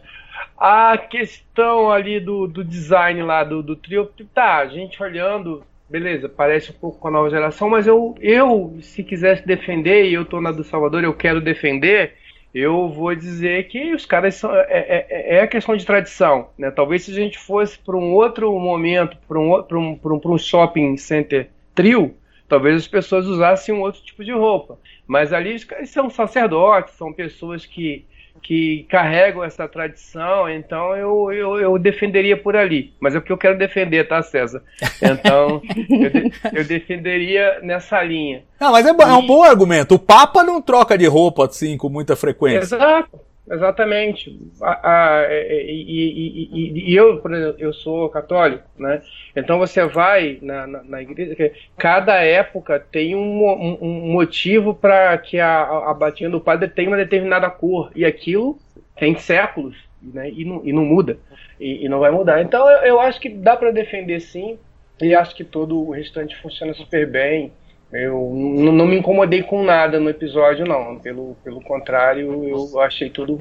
[0.57, 6.29] A questão ali do, do design lá do, do trio, tá, a gente olhando beleza,
[6.29, 10.25] parece um pouco com a nova geração, mas eu, eu se quisesse defender, e eu
[10.25, 12.15] tô na do Salvador, eu quero defender,
[12.55, 14.55] eu vou dizer que os caras são.
[14.55, 16.49] É, é, é, é a questão de tradição.
[16.57, 16.71] Né?
[16.71, 20.97] Talvez se a gente fosse para um outro momento, para um, um, um, um shopping
[20.97, 22.17] center trio,
[22.49, 24.79] talvez as pessoas usassem um outro tipo de roupa.
[25.07, 28.07] Mas ali os caras são sacerdotes, são pessoas que
[28.43, 32.95] que carregam essa tradição, então eu, eu, eu, defenderia por ali.
[33.01, 34.63] Mas é o que eu quero defender, tá, César?
[35.03, 38.45] Então, eu, de, eu, defenderia nessa linha.
[38.61, 39.03] Não, mas é, e...
[39.03, 39.95] é, um bom argumento.
[39.95, 42.77] O Papa não troca de roupa assim com muita frequência.
[42.77, 43.21] Exato.
[43.49, 44.37] Exatamente.
[44.61, 49.01] A, a, e, e, e, e, eu, por exemplo, eu sou católico, né?
[49.37, 55.39] Então você vai na, na, na igreja, cada época tem um, um, motivo para que
[55.39, 57.93] a, a batinha do padre tenha uma determinada cor.
[57.95, 58.59] E aquilo
[58.97, 60.29] tem séculos, né?
[60.31, 61.17] E não, e não muda.
[61.59, 62.43] E não vai mudar.
[62.43, 64.59] Então eu, eu acho que dá para defender sim.
[65.01, 67.53] E acho que todo o restante funciona super bem.
[67.93, 70.99] Eu não me incomodei com nada no episódio, não.
[70.99, 73.39] Pelo, pelo contrário, eu achei tudo.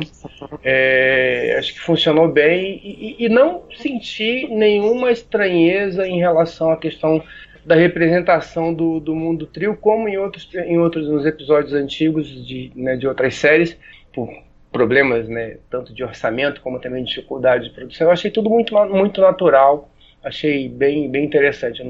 [0.63, 7.23] É, acho que funcionou bem e, e, não senti nenhuma estranheza em relação à questão
[7.65, 12.71] da representação do, do mundo trio, como em outros, em outros nos episódios antigos de,
[12.75, 13.75] né, de outras séries,
[14.13, 14.29] por
[14.71, 18.07] problemas né, tanto de orçamento como também de dificuldade de produção.
[18.07, 19.89] Eu achei tudo muito, muito natural,
[20.23, 21.81] achei bem, bem interessante.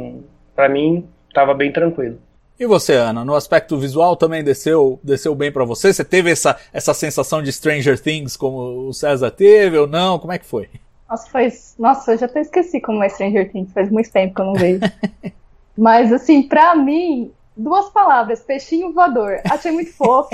[0.55, 2.17] Para mim, estava bem tranquilo.
[2.57, 5.91] E você, Ana, no aspecto visual também desceu, desceu bem para você?
[5.91, 10.17] Você teve essa, essa sensação de Stranger Things como o César teve ou não?
[10.17, 10.69] Como é que foi?
[11.09, 11.75] Nossa, faz...
[11.77, 14.53] Nossa, eu já até esqueci como é Stranger Things, faz muito tempo que eu não
[14.53, 14.79] vejo.
[15.77, 19.41] Mas, assim, pra mim, duas palavras, peixinho voador.
[19.51, 20.29] Achei muito fofo.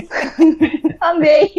[1.02, 1.52] Amei.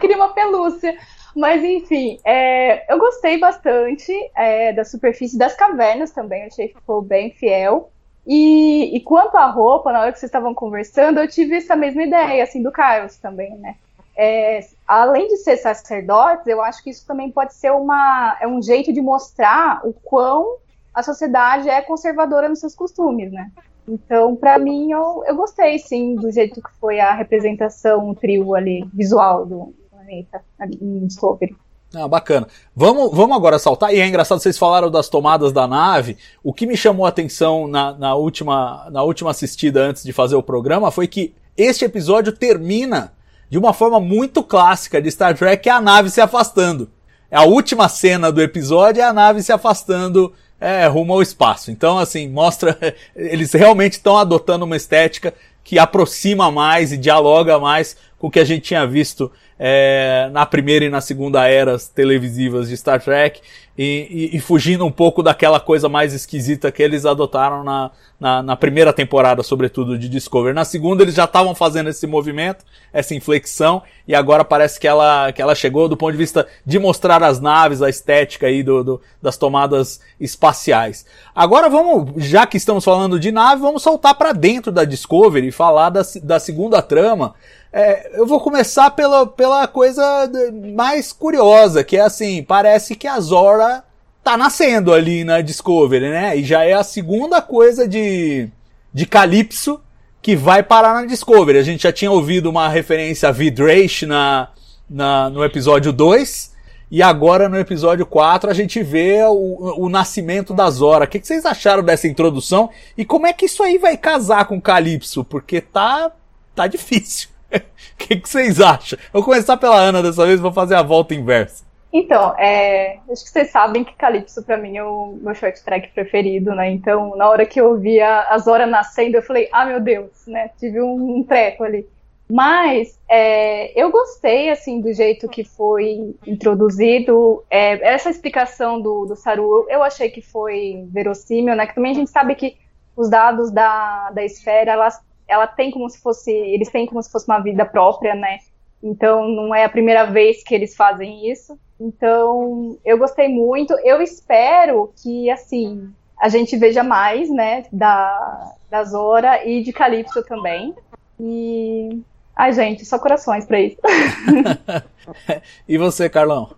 [0.00, 0.96] Queria uma pelúcia.
[1.34, 2.92] Mas, enfim, é...
[2.92, 7.90] eu gostei bastante é, da superfície das cavernas também, achei que ficou bem fiel.
[8.26, 12.02] E, e quanto à roupa, na hora que vocês estavam conversando, eu tive essa mesma
[12.02, 13.76] ideia, assim, do Carlos também, né?
[14.16, 18.62] É, além de ser sacerdotes, eu acho que isso também pode ser uma, é um
[18.62, 20.56] jeito de mostrar o quão
[20.94, 23.50] a sociedade é conservadora nos seus costumes, né?
[23.86, 28.54] Então, para mim, eu, eu gostei, sim, do jeito que foi a representação, o trio
[28.54, 30.42] ali, visual do planeta,
[30.80, 31.54] em Discovery.
[31.94, 32.46] Ah, bacana.
[32.74, 33.94] Vamos, vamos agora saltar.
[33.94, 36.16] E é engraçado, vocês falaram das tomadas da nave.
[36.42, 40.36] O que me chamou a atenção na, na, última, na última assistida antes de fazer
[40.36, 43.12] o programa foi que este episódio termina
[43.48, 46.90] de uma forma muito clássica de Star Trek, é a nave se afastando.
[47.30, 51.70] A última cena do episódio é a nave se afastando é, rumo ao espaço.
[51.70, 52.76] Então, assim, mostra.
[53.14, 58.40] Eles realmente estão adotando uma estética que aproxima mais e dialoga mais com o que
[58.40, 59.30] a gente tinha visto
[59.66, 63.40] é, na primeira e na segunda eras televisivas de Star Trek
[63.78, 68.42] e, e, e, fugindo um pouco daquela coisa mais esquisita que eles adotaram na, na,
[68.42, 70.54] na primeira temporada, sobretudo de Discovery.
[70.54, 75.32] Na segunda eles já estavam fazendo esse movimento, essa inflexão, e agora parece que ela,
[75.32, 78.84] que ela chegou do ponto de vista de mostrar as naves, a estética aí do,
[78.84, 81.06] do das tomadas espaciais.
[81.34, 85.52] Agora vamos, já que estamos falando de nave, vamos soltar para dentro da Discovery e
[85.52, 87.34] falar da, da segunda trama,
[87.76, 90.30] é, eu vou começar pela, pela coisa
[90.76, 93.82] mais curiosa, que é assim, parece que a Zora
[94.22, 96.36] tá nascendo ali na Discovery, né?
[96.36, 98.48] E já é a segunda coisa de,
[98.92, 99.80] de Calypso
[100.22, 101.58] que vai parar na Discovery.
[101.58, 104.50] A gente já tinha ouvido uma referência a Vidrash na,
[104.88, 106.54] na, no episódio 2.
[106.92, 111.06] E agora no episódio 4 a gente vê o, o nascimento da Zora.
[111.06, 112.70] O que, que vocês acharam dessa introdução?
[112.96, 115.24] E como é que isso aí vai casar com Calypso?
[115.24, 116.12] Porque tá,
[116.54, 117.33] tá difícil.
[117.54, 118.98] O que, que vocês acham?
[119.12, 121.64] Vou começar pela Ana dessa vez, vou fazer a volta inversa.
[121.92, 125.90] Então, é, acho que vocês sabem que Calypso pra mim é o meu short track
[125.94, 126.68] preferido, né?
[126.70, 130.10] Então, na hora que eu vi a, a Zora nascendo, eu falei, ah, meu Deus,
[130.26, 130.50] né?
[130.58, 131.86] Tive um, um treco ali.
[132.28, 137.44] Mas é, eu gostei, assim, do jeito que foi introduzido.
[137.48, 141.64] É, essa explicação do, do Saru, eu achei que foi verossímil, né?
[141.64, 142.56] Que também a gente sabe que
[142.96, 147.10] os dados da, da esfera, elas, ela tem como se fosse, eles têm como se
[147.10, 148.38] fosse uma vida própria, né?
[148.82, 151.58] Então, não é a primeira vez que eles fazem isso.
[151.80, 153.72] Então, eu gostei muito.
[153.82, 160.22] Eu espero que, assim, a gente veja mais, né, da, da Zora e de Calypso
[160.24, 160.74] também.
[161.18, 162.02] E.
[162.36, 163.78] Ai, gente, só corações pra isso.
[165.68, 166.50] e você, Carlão?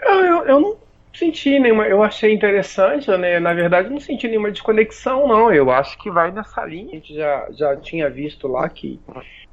[0.00, 0.76] Eu, eu, eu, não
[1.12, 1.86] senti nenhuma.
[1.86, 3.38] Eu achei interessante, né?
[3.40, 5.52] Na verdade, não senti nenhuma desconexão, não.
[5.52, 6.90] Eu acho que vai nessa linha.
[6.90, 9.00] A gente já, já tinha visto lá que,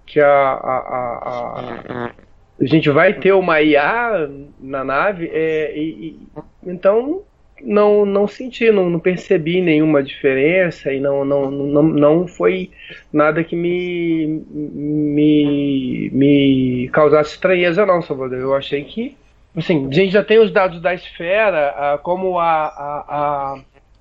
[0.05, 2.11] que a, a, a, a
[2.59, 6.19] a gente vai ter uma IA na nave, é, e, e,
[6.63, 7.21] então
[7.61, 12.71] não não senti, não, não, percebi nenhuma diferença e não, não, não, não foi
[13.11, 18.39] nada que me, me, me causasse estranheza não, Salvador.
[18.39, 19.15] Eu achei que,
[19.55, 23.05] assim, a gente já tem os dados da esfera, como a, a,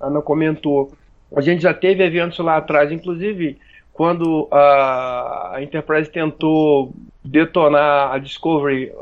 [0.00, 0.92] a Ana comentou,
[1.34, 3.58] a gente já teve eventos lá atrás, inclusive
[3.92, 6.92] quando a, a Enterprise tentou
[7.24, 8.92] detonar a Discovery,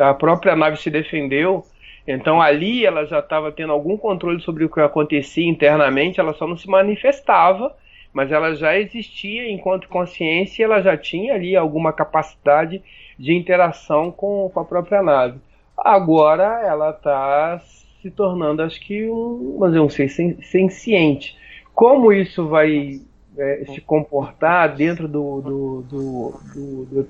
[0.00, 1.64] a, a própria nave se defendeu.
[2.06, 6.46] Então ali ela já estava tendo algum controle sobre o que acontecia internamente, ela só
[6.46, 7.74] não se manifestava,
[8.12, 12.82] mas ela já existia enquanto consciência ela já tinha ali alguma capacidade
[13.18, 15.38] de interação com, com a própria nave.
[15.76, 17.60] Agora ela está
[18.00, 20.08] se tornando, acho que, um, vamos dizer, um ser
[20.42, 21.36] senciente.
[21.74, 23.00] Como isso vai
[23.36, 27.06] é, se comportar dentro do, do, do, do,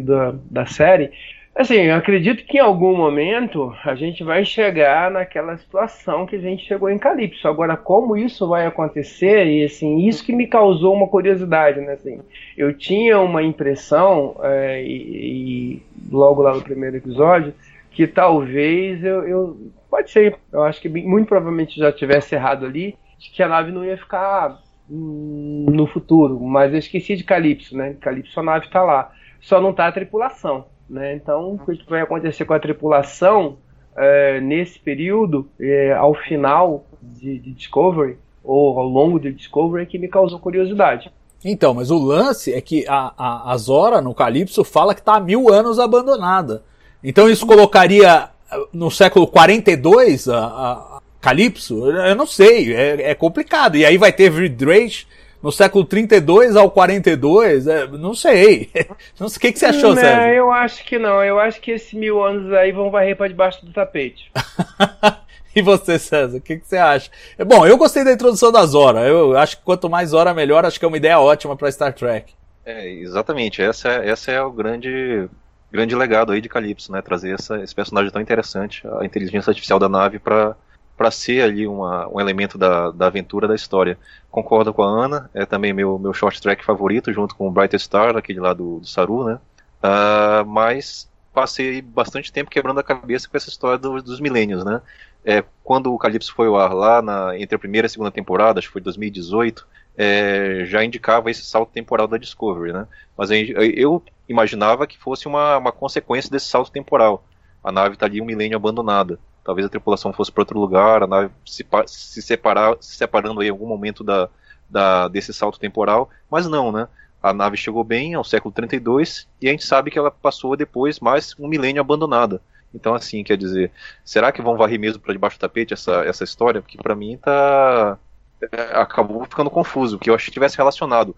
[0.00, 1.10] do da série.
[1.54, 6.40] Assim, eu acredito que em algum momento a gente vai chegar naquela situação que a
[6.40, 7.46] gente chegou em Calypso.
[7.46, 11.92] Agora, como isso vai acontecer, e assim, isso que me causou uma curiosidade, né?
[11.92, 12.20] Assim,
[12.56, 17.52] eu tinha uma impressão, é, e, e, logo lá no primeiro episódio,
[17.90, 19.72] que talvez eu, eu.
[19.90, 23.72] Pode ser, eu acho que muito provavelmente já tivesse errado ali, de que a nave
[23.72, 27.94] não ia ficar no futuro, mas eu esqueci de Calypso, né?
[28.00, 31.14] Calypso a nave está lá, só não está a tripulação, né?
[31.14, 33.58] Então, o que vai acontecer com a tripulação
[33.96, 39.86] é, nesse período, é, ao final de, de, Discovery ou ao longo de Discovery, é
[39.86, 41.10] que me causou curiosidade.
[41.44, 45.16] Então, mas o lance é que a, a, a Zora no Calypso fala que está
[45.16, 46.62] há mil anos abandonada.
[47.02, 48.28] Então isso colocaria
[48.72, 51.90] no século 42 a, a Calypso?
[51.90, 53.76] Eu não sei, é, é complicado.
[53.76, 55.06] E aí vai ter Vidrage
[55.42, 58.70] no século 32 ao 42, é, não sei.
[59.18, 60.34] Não sei o que, que você achou, não, Sérgio?
[60.34, 61.22] Eu acho que não.
[61.22, 64.30] Eu acho que esses mil anos aí vão varrer para debaixo do tapete.
[65.54, 67.10] e você, César, o que, que você acha?
[67.46, 69.00] Bom, eu gostei da introdução da Zora.
[69.00, 70.64] Eu acho que quanto mais Zora, melhor.
[70.64, 72.32] Acho que é uma ideia ótima para Star Trek.
[72.64, 73.60] É, exatamente.
[73.62, 75.28] Essa, é, essa é o grande,
[75.70, 77.00] grande legado aí de Calypso, né?
[77.02, 80.56] Trazer essa, esse personagem tão interessante, a inteligência artificial da nave, para
[81.00, 83.96] para ser ali uma, um elemento da, da aventura da história.
[84.30, 87.74] Concordo com a Ana, é também meu, meu short track favorito, junto com o Bright
[87.78, 89.38] Star, aquele lá do, do Saru, né?
[89.82, 94.82] Uh, mas passei bastante tempo quebrando a cabeça com essa história do, dos milênios, né?
[95.24, 98.10] É, quando o Calypso foi ao ar lá na, entre a primeira e a segunda
[98.10, 102.86] temporada, acho que foi 2018, é, já indicava esse salto temporal da Discovery, né?
[103.16, 107.24] Mas eu imaginava que fosse uma, uma consequência desse salto temporal.
[107.62, 111.06] A nave está ali um milênio abandonada talvez a tripulação fosse para outro lugar, a
[111.06, 114.28] nave se, se, separar, se separando aí em algum momento da,
[114.68, 116.88] da, desse salto temporal, mas não, né?
[117.22, 121.00] A nave chegou bem ao século 32 e a gente sabe que ela passou depois
[121.00, 122.40] mais um milênio abandonada.
[122.72, 123.72] Então, assim, quer dizer,
[124.04, 126.62] será que vão varrer mesmo para debaixo do tapete essa, essa história?
[126.62, 127.98] Porque para mim tá
[128.40, 131.14] é, acabou ficando confuso, que eu achei que tivesse relacionado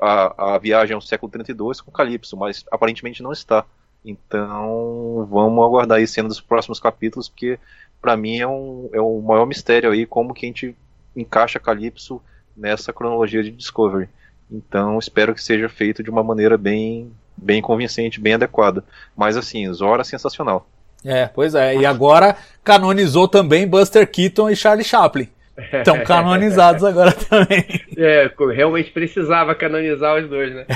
[0.00, 3.64] a, a viagem ao século 32 com Calypso, mas aparentemente não está.
[4.04, 7.58] Então, vamos aguardar aí cena dos próximos capítulos, porque
[8.00, 10.76] para mim é, um, é o maior mistério aí como que a gente
[11.16, 12.20] encaixa Calypso
[12.56, 14.08] nessa cronologia de Discovery.
[14.50, 18.84] Então, espero que seja feito de uma maneira bem bem convincente, bem adequada.
[19.16, 20.68] Mas assim, Zora é sensacional.
[21.04, 21.76] É, pois é.
[21.76, 25.28] E agora canonizou também Buster Keaton e Charlie Chaplin.
[25.56, 27.64] Estão canonizados agora também.
[27.96, 30.66] É, realmente precisava canonizar os dois, né?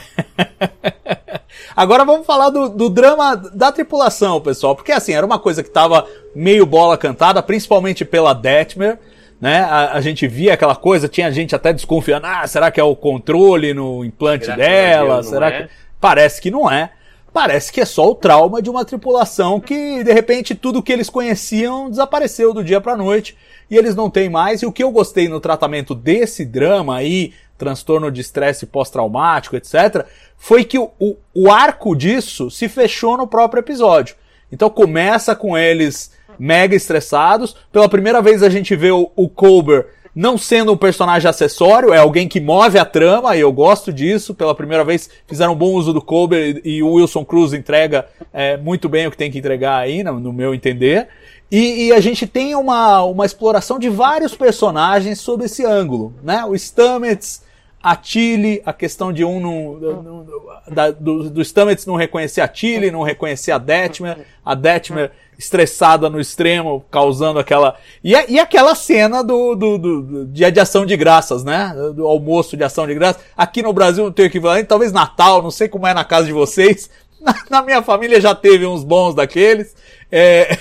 [1.75, 5.71] Agora vamos falar do, do, drama da tripulação, pessoal, porque assim, era uma coisa que
[5.71, 8.99] tava meio bola cantada, principalmente pela Detmer,
[9.41, 9.61] né?
[9.61, 12.97] A, a, gente via aquela coisa, tinha gente até desconfiando, ah, será que é o
[12.97, 15.23] controle no implante será dela?
[15.23, 15.63] será é?
[15.63, 15.69] que.
[16.01, 16.91] Parece que não é.
[17.33, 21.11] Parece que é só o trauma de uma tripulação que, de repente, tudo que eles
[21.11, 23.37] conheciam desapareceu do dia pra noite
[23.71, 24.63] e eles não têm mais.
[24.63, 30.07] E o que eu gostei no tratamento desse drama aí, transtorno de estresse pós-traumático, etc.,
[30.37, 34.17] foi que o, o, o arco disso se fechou no próprio episódio.
[34.51, 37.57] Então começa com eles mega estressados.
[37.73, 41.99] Pela primeira vez a gente vê o, o Colbert não sendo um personagem acessório, é
[41.99, 44.35] alguém que move a trama, e eu gosto disso.
[44.35, 48.57] Pela primeira vez fizeram um bom uso do Colbert e o Wilson Cruz entrega é,
[48.57, 51.07] muito bem o que tem que entregar aí, no, no meu entender.
[51.51, 56.45] E, e, a gente tem uma, uma exploração de vários personagens sob esse ângulo, né?
[56.45, 57.43] O Stamets,
[57.83, 60.27] a Tilly, a questão de um não,
[60.71, 66.11] da, do, do Stamets não reconhecer a Tilly, não reconhecer a Detmer, a Detmer estressada
[66.11, 67.77] no extremo, causando aquela.
[68.03, 71.73] E, e aquela cena do, do, do, de, de ação de graças, né?
[71.95, 73.23] Do almoço de ação de graças.
[73.37, 76.33] Aqui no Brasil não tem equivalente, talvez Natal, não sei como é na casa de
[76.33, 76.91] vocês.
[77.21, 79.75] Na, na minha família já teve uns bons daqueles.
[80.11, 80.57] É...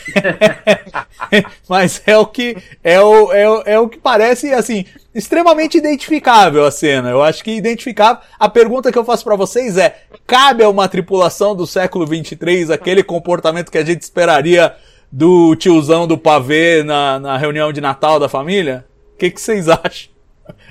[1.69, 4.85] Mas é o que é o, é, o, é o que parece assim
[5.15, 7.09] extremamente identificável a cena.
[7.09, 8.21] Eu acho que identificável.
[8.37, 12.69] A pergunta que eu faço para vocês é: cabe a uma tripulação do século 23
[12.69, 14.75] aquele comportamento que a gente esperaria
[15.11, 18.85] do tiozão do pavê na, na reunião de Natal da família?
[19.13, 20.11] O que, que vocês acham?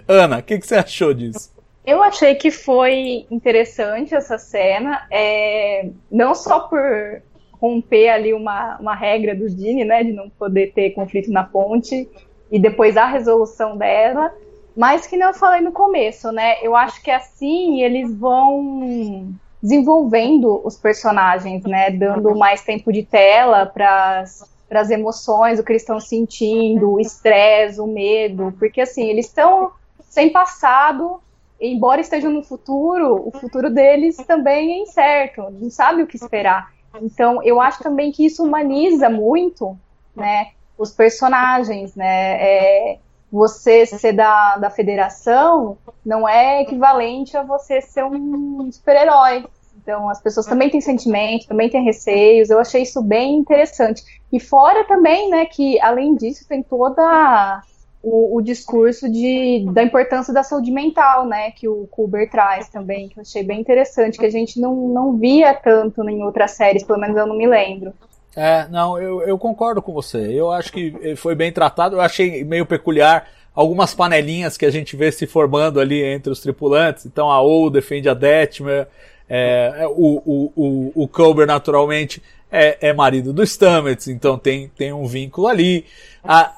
[0.07, 1.56] Ana, o que, que você achou disso?
[1.87, 7.23] Eu achei que foi interessante essa cena, é, não só por
[7.53, 12.11] romper ali uma, uma regra do Dini, né, de não poder ter conflito na ponte,
[12.51, 14.35] e depois a resolução dela,
[14.77, 19.33] mas que não falei no começo, né, eu acho que assim eles vão
[19.63, 24.25] desenvolvendo os personagens, né, dando mais tempo de tela para
[24.71, 29.71] as emoções, o que eles estão sentindo, o estresse, o medo, porque assim, eles estão
[30.01, 31.21] sem passado,
[31.61, 36.73] embora estejam no futuro, o futuro deles também é incerto, não sabe o que esperar.
[37.01, 39.77] Então, eu acho também que isso humaniza muito,
[40.15, 40.49] né,
[40.79, 42.99] os personagens, né, é,
[43.31, 49.45] você ser da, da federação não é equivalente a você ser um super-herói.
[49.83, 52.51] Então, as pessoas também têm sentimentos, também têm receios.
[52.51, 54.03] Eu achei isso bem interessante.
[54.33, 57.63] E fora também, né, que além disso tem toda
[58.09, 63.09] o, o, discurso de, da importância da saúde mental, né, que o Kuber traz também,
[63.09, 66.85] que eu achei bem interessante, que a gente não, não via tanto em outras séries,
[66.85, 67.93] pelo menos eu não me lembro.
[68.37, 70.19] É, não, eu, eu concordo com você.
[70.19, 71.97] Eu acho que foi bem tratado.
[71.97, 76.41] Eu achei meio peculiar algumas panelinhas que a gente vê se formando ali entre os
[76.41, 77.07] tripulantes.
[77.07, 78.87] Então a O defende a Detmer,
[79.29, 84.69] é, é, o, o, o, o Culber naturalmente é, é marido do Stamets, então tem,
[84.69, 85.87] tem um vínculo ali.
[86.23, 86.53] A,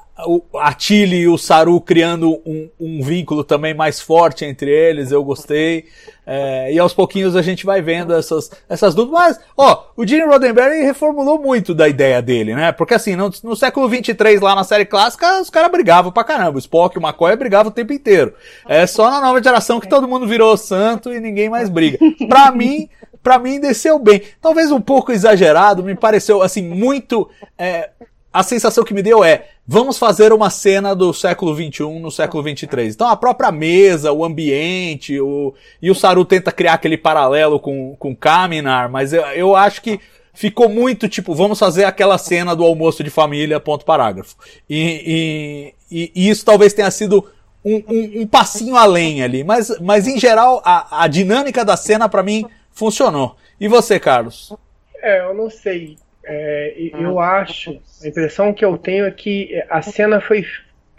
[0.59, 5.23] a Tilly e o Saru criando um, um, vínculo também mais forte entre eles, eu
[5.23, 5.85] gostei.
[6.25, 9.19] É, e aos pouquinhos a gente vai vendo essas, essas dúvidas.
[9.19, 12.71] Mas, ó, o Gene Roddenberry reformulou muito da ideia dele, né?
[12.71, 16.57] Porque assim, no, no século 23 lá na série clássica, os caras brigavam pra caramba.
[16.57, 18.33] O Spock e o McCoy brigavam o tempo inteiro.
[18.67, 21.97] É só na nova geração que todo mundo virou santo e ninguém mais briga.
[22.27, 22.89] Pra mim,
[23.23, 24.21] pra mim desceu bem.
[24.41, 27.29] Talvez um pouco exagerado, me pareceu assim, muito.
[27.57, 27.89] É,
[28.31, 32.43] a sensação que me deu é, vamos fazer uma cena do século XXI no século
[32.43, 32.89] XXIII.
[32.89, 37.95] Então a própria mesa, o ambiente, o, e o Saru tenta criar aquele paralelo com,
[37.97, 39.99] com Kaminar, mas eu, eu acho que
[40.33, 44.35] ficou muito tipo, vamos fazer aquela cena do almoço de família, ponto parágrafo.
[44.69, 47.27] E, e, e isso talvez tenha sido
[47.65, 52.07] um, um, um, passinho além ali, mas, mas em geral a, a dinâmica da cena
[52.07, 53.35] para mim funcionou.
[53.59, 54.53] E você, Carlos?
[55.01, 55.97] É, eu não sei
[56.29, 60.45] é, eu acho, a impressão que eu tenho é que a cena foi,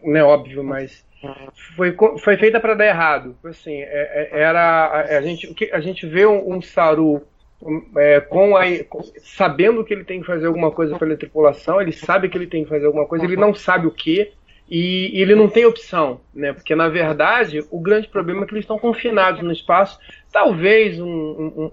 [0.02, 1.04] não é óbvio, mas
[1.76, 3.36] foi, foi feita para dar errado.
[3.44, 7.22] Assim, é, é, era a, a, gente, a gente vê um, um Saru
[7.96, 8.62] é, com a,
[9.22, 12.64] sabendo que ele tem que fazer alguma coisa pela tripulação, ele sabe que ele tem
[12.64, 14.32] que fazer alguma coisa, ele não sabe o que,
[14.68, 16.52] e, e, ele não tem opção, né?
[16.52, 19.98] Porque na verdade o grande problema é que eles estão confinados no espaço.
[20.32, 21.70] Talvez um, um,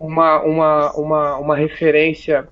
[0.00, 2.48] uma, uma, uma, uma referência,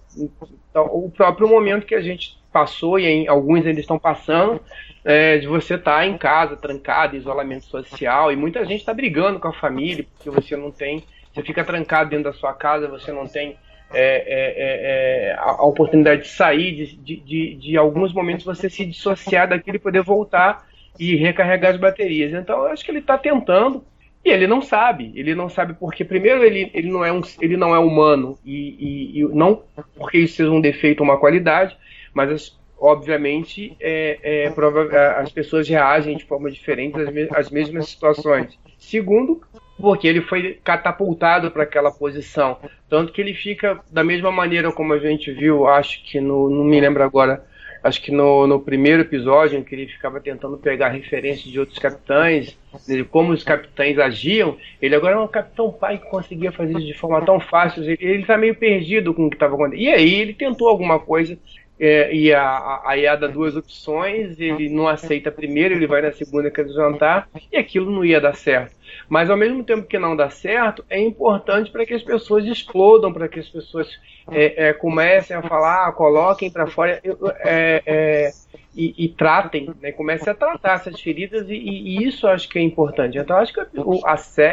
[0.70, 4.60] então, o próprio momento que a gente passou e em, alguns ainda estão passando,
[5.04, 9.40] é, de você estar tá em casa, trancado, isolamento social, e muita gente está brigando
[9.40, 11.02] com a família porque você não tem,
[11.32, 13.56] você fica trancado dentro da sua casa, você não tem
[13.92, 18.44] é, é, é, é, a, a, oportunidade de sair, de, de, de, de, alguns momentos
[18.44, 20.66] você se dissociar daquilo e poder voltar
[20.98, 22.32] e recarregar as baterias.
[22.32, 23.84] Então eu acho que ele está tentando.
[24.24, 27.56] E ele não sabe, ele não sabe porque primeiro ele, ele, não, é um, ele
[27.58, 29.62] não é humano e, e, e não
[29.96, 31.76] porque isso seja um defeito ou uma qualidade,
[32.14, 38.58] mas as, obviamente é, é, as pessoas reagem de forma diferente às, às mesmas situações.
[38.78, 39.42] Segundo,
[39.78, 42.56] porque ele foi catapultado para aquela posição,
[42.88, 46.64] tanto que ele fica da mesma maneira como a gente viu, acho que no, não
[46.64, 47.44] me lembro agora
[47.84, 51.78] acho que no, no primeiro episódio, em que ele ficava tentando pegar referências de outros
[51.78, 52.58] capitães,
[52.88, 56.86] de como os capitães agiam, ele agora é um capitão pai que conseguia fazer isso
[56.86, 57.84] de forma tão fácil.
[57.84, 59.82] Ele está meio perdido com o que estava acontecendo.
[59.82, 61.38] E aí ele tentou alguma coisa.
[61.78, 66.12] É, e a, IA dá duas opções, ele não aceita a primeira, ele vai na
[66.12, 68.76] segunda que é jantar, e aquilo não ia dar certo.
[69.08, 73.12] Mas ao mesmo tempo que não dá certo, é importante para que as pessoas explodam,
[73.12, 73.88] para que as pessoas
[74.30, 77.00] é, é, comecem a falar, coloquem para fora
[77.40, 78.30] é, é,
[78.74, 79.90] e, e, tratem, né?
[79.92, 83.18] comecem a tratar essas feridas e, e, isso acho que é importante.
[83.18, 83.66] Então acho que a,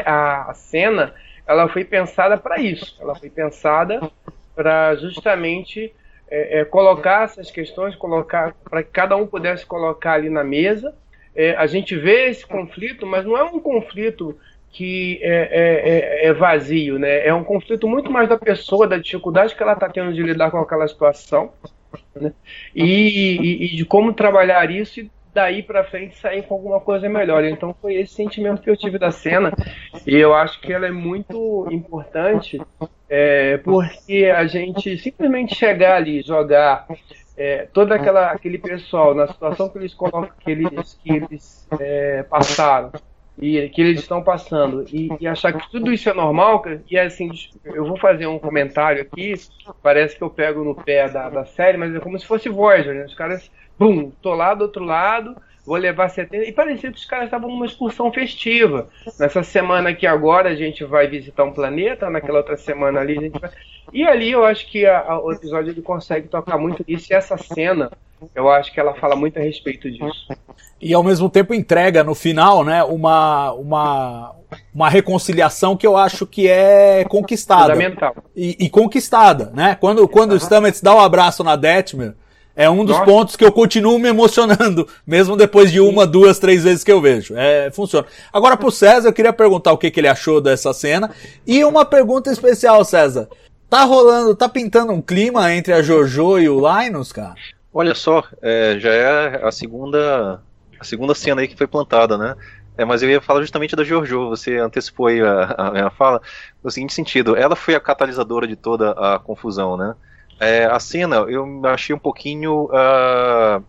[0.06, 1.14] a, a cena
[1.48, 4.02] ela foi pensada para isso, ela foi pensada
[4.56, 5.94] para justamente
[6.32, 10.96] é, é, colocar essas questões, colocar para que cada um pudesse colocar ali na mesa
[11.36, 14.38] é, a gente vê esse conflito, mas não é um conflito
[14.70, 17.26] que é, é, é, é vazio, né?
[17.26, 20.52] É um conflito muito mais da pessoa, da dificuldade que ela está tendo de lidar
[20.52, 21.52] com aquela situação,
[22.16, 22.34] né?
[22.74, 27.08] E, e, e, de como trabalhar isso e daí para frente sair com alguma coisa
[27.10, 27.44] melhor.
[27.44, 29.52] Então foi esse sentimento que eu tive da cena
[30.06, 32.62] e eu acho que ela é muito importante
[33.10, 36.88] é, porque a gente simplesmente chegar ali, jogar
[37.38, 42.24] é, todo aquela, aquele pessoal na situação que eles colocam, que eles, que eles é,
[42.24, 42.92] passaram
[43.42, 47.06] e que eles estão passando e, e, achar que tudo isso é normal e é
[47.06, 47.32] assim
[47.64, 49.34] eu vou fazer um comentário aqui
[49.82, 52.94] parece que eu pego no pé da, da série mas é como se fosse Voyager
[52.94, 53.06] né?
[53.06, 53.50] os caras
[53.80, 55.36] bum tô lá do outro lado
[55.72, 56.44] vou levar 70.
[56.44, 58.90] E parecia que os caras estavam numa excursão festiva.
[59.18, 63.22] Nessa semana aqui agora a gente vai visitar um planeta, naquela outra semana ali a
[63.22, 63.50] gente vai.
[63.94, 67.14] E ali eu acho que a, a, o episódio ele consegue tocar muito isso.
[67.14, 67.90] E essa cena,
[68.36, 70.28] eu acho que ela fala muito a respeito disso.
[70.82, 74.36] E ao mesmo tempo entrega no final, né, uma, uma,
[74.76, 77.74] uma reconciliação que eu acho que é conquistada.
[77.74, 78.16] Fundamental.
[78.36, 79.78] E, e conquistada, né?
[79.80, 82.14] Quando, quando o Stamets dá um abraço na Detmer,
[82.56, 83.10] é um dos Nossa.
[83.10, 87.02] pontos que eu continuo me emocionando, mesmo depois de uma, duas, três vezes que eu
[87.02, 87.36] vejo.
[87.36, 88.06] É, funciona.
[88.32, 91.12] Agora pro César, eu queria perguntar o que, que ele achou dessa cena.
[91.46, 93.30] E uma pergunta especial, César.
[93.70, 97.36] Tá rolando, tá pintando um clima entre a Jojo e o Linus, cara?
[97.74, 100.42] Olha só, é, já é a segunda,
[100.78, 102.36] a segunda cena aí que foi plantada, né?
[102.78, 106.22] É, mas eu ia falar justamente da Jojo, você antecipou aí a, a minha fala,
[106.64, 109.96] no seguinte sentido, ela foi a catalisadora de toda a confusão, né?
[110.42, 113.64] É, a cena eu achei um pouquinho uh,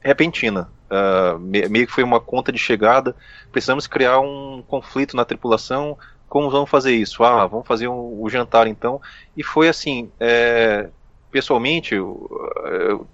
[0.00, 0.68] repentina.
[0.90, 3.14] Uh, meio que foi uma conta de chegada.
[3.52, 5.96] Precisamos criar um conflito na tripulação.
[6.28, 7.22] Como vamos fazer isso?
[7.22, 9.00] Ah, vamos fazer o um, um jantar então.
[9.36, 10.88] E foi assim, é,
[11.30, 12.28] pessoalmente, eu,
[12.64, 13.06] eu,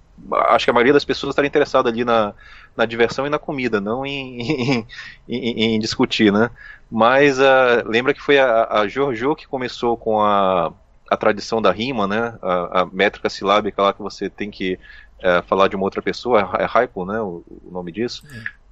[0.49, 2.33] acho que a maioria das pessoas estaria interessada ali na,
[2.75, 4.87] na diversão e na comida, não em, em,
[5.29, 6.49] em, em discutir, né?
[6.89, 10.73] Mas uh, lembra que foi a, a Jojo que começou com a
[11.09, 12.37] a tradição da rima, né?
[12.41, 14.79] A, a métrica silábica lá que você tem que
[15.19, 17.19] é, falar de uma outra pessoa, é, é haiku, né?
[17.21, 18.23] O, o nome disso.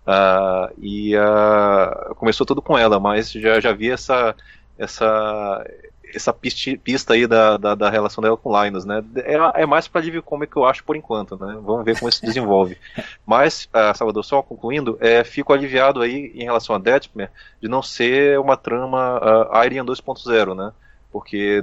[0.06, 4.36] Uh, e uh, começou tudo com ela, mas já, já vi essa,
[4.78, 5.66] essa,
[6.14, 9.02] essa pista, pista aí da, da, da, relação dela com Linus, né?
[9.16, 11.58] É, é mais para ver como é que eu acho por enquanto, né?
[11.64, 12.78] Vamos ver como isso se desenvolve.
[13.26, 17.32] mas, uh, Salvador, só concluindo, é, fico aliviado aí em relação a Deathmer
[17.62, 20.74] de não ser uma trama uh, Aryan 2.0, né?
[21.14, 21.62] Porque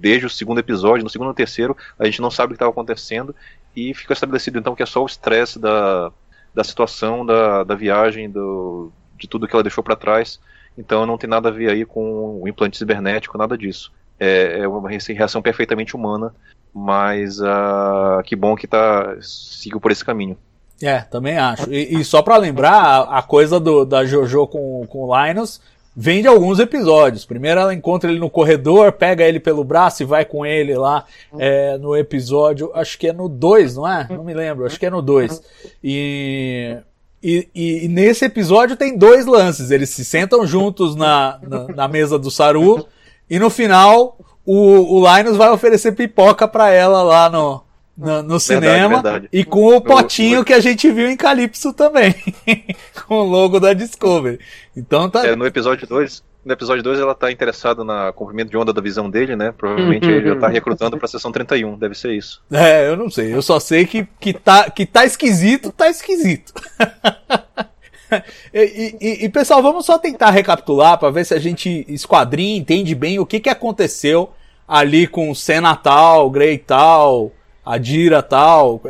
[0.00, 2.70] desde o segundo episódio, no segundo e terceiro, a gente não sabe o que estava
[2.70, 3.36] acontecendo
[3.76, 6.10] e fica estabelecido então que é só o estresse da,
[6.54, 10.40] da situação, da, da viagem, do, de tudo que ela deixou para trás.
[10.76, 13.92] Então não tem nada a ver aí com o implante cibernético, nada disso.
[14.18, 16.34] É, é uma reação perfeitamente humana,
[16.72, 20.38] mas uh, que bom que tá seguiu por esse caminho.
[20.80, 21.70] É, também acho.
[21.70, 25.60] E, e só para lembrar, a, a, coisa do, da JoJo com, com o Linus
[25.94, 27.24] vem de alguns episódios.
[27.24, 31.04] Primeiro ela encontra ele no corredor, pega ele pelo braço e vai com ele lá
[31.38, 34.06] é, no episódio, acho que é no 2, não é?
[34.10, 35.42] Não me lembro, acho que é no 2.
[35.82, 36.76] E,
[37.22, 39.70] e, e, nesse episódio tem dois lances.
[39.70, 42.86] Eles se sentam juntos na, na, na mesa do Saru
[43.28, 47.62] e no final o, o Linus vai oferecer pipoca para ela lá no,
[47.96, 49.28] no, no cinema verdade.
[49.32, 52.14] e com o potinho que a gente viu em Calypso também,
[53.06, 54.40] com o logo da Discovery.
[54.76, 55.26] Então tá.
[55.26, 58.80] É, no episódio 2, no episódio 2 ela tá interessada na comprimento de onda da
[58.80, 59.52] visão dele, né?
[59.56, 62.42] Provavelmente ele já tá recrutando pra sessão 31, deve ser isso.
[62.50, 66.52] É, eu não sei, eu só sei que, que, tá, que tá esquisito, tá esquisito.
[68.52, 72.94] e, e, e, pessoal, vamos só tentar recapitular para ver se a gente esquadrinha, entende
[72.94, 74.32] bem o que, que aconteceu
[74.66, 77.30] ali com o Senna tal, Grey tal,
[77.64, 78.80] Adira tal.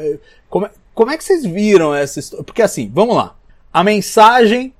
[0.48, 2.44] Como, é, como é que vocês viram essa história?
[2.44, 3.34] Porque assim, vamos lá.
[3.72, 4.74] A mensagem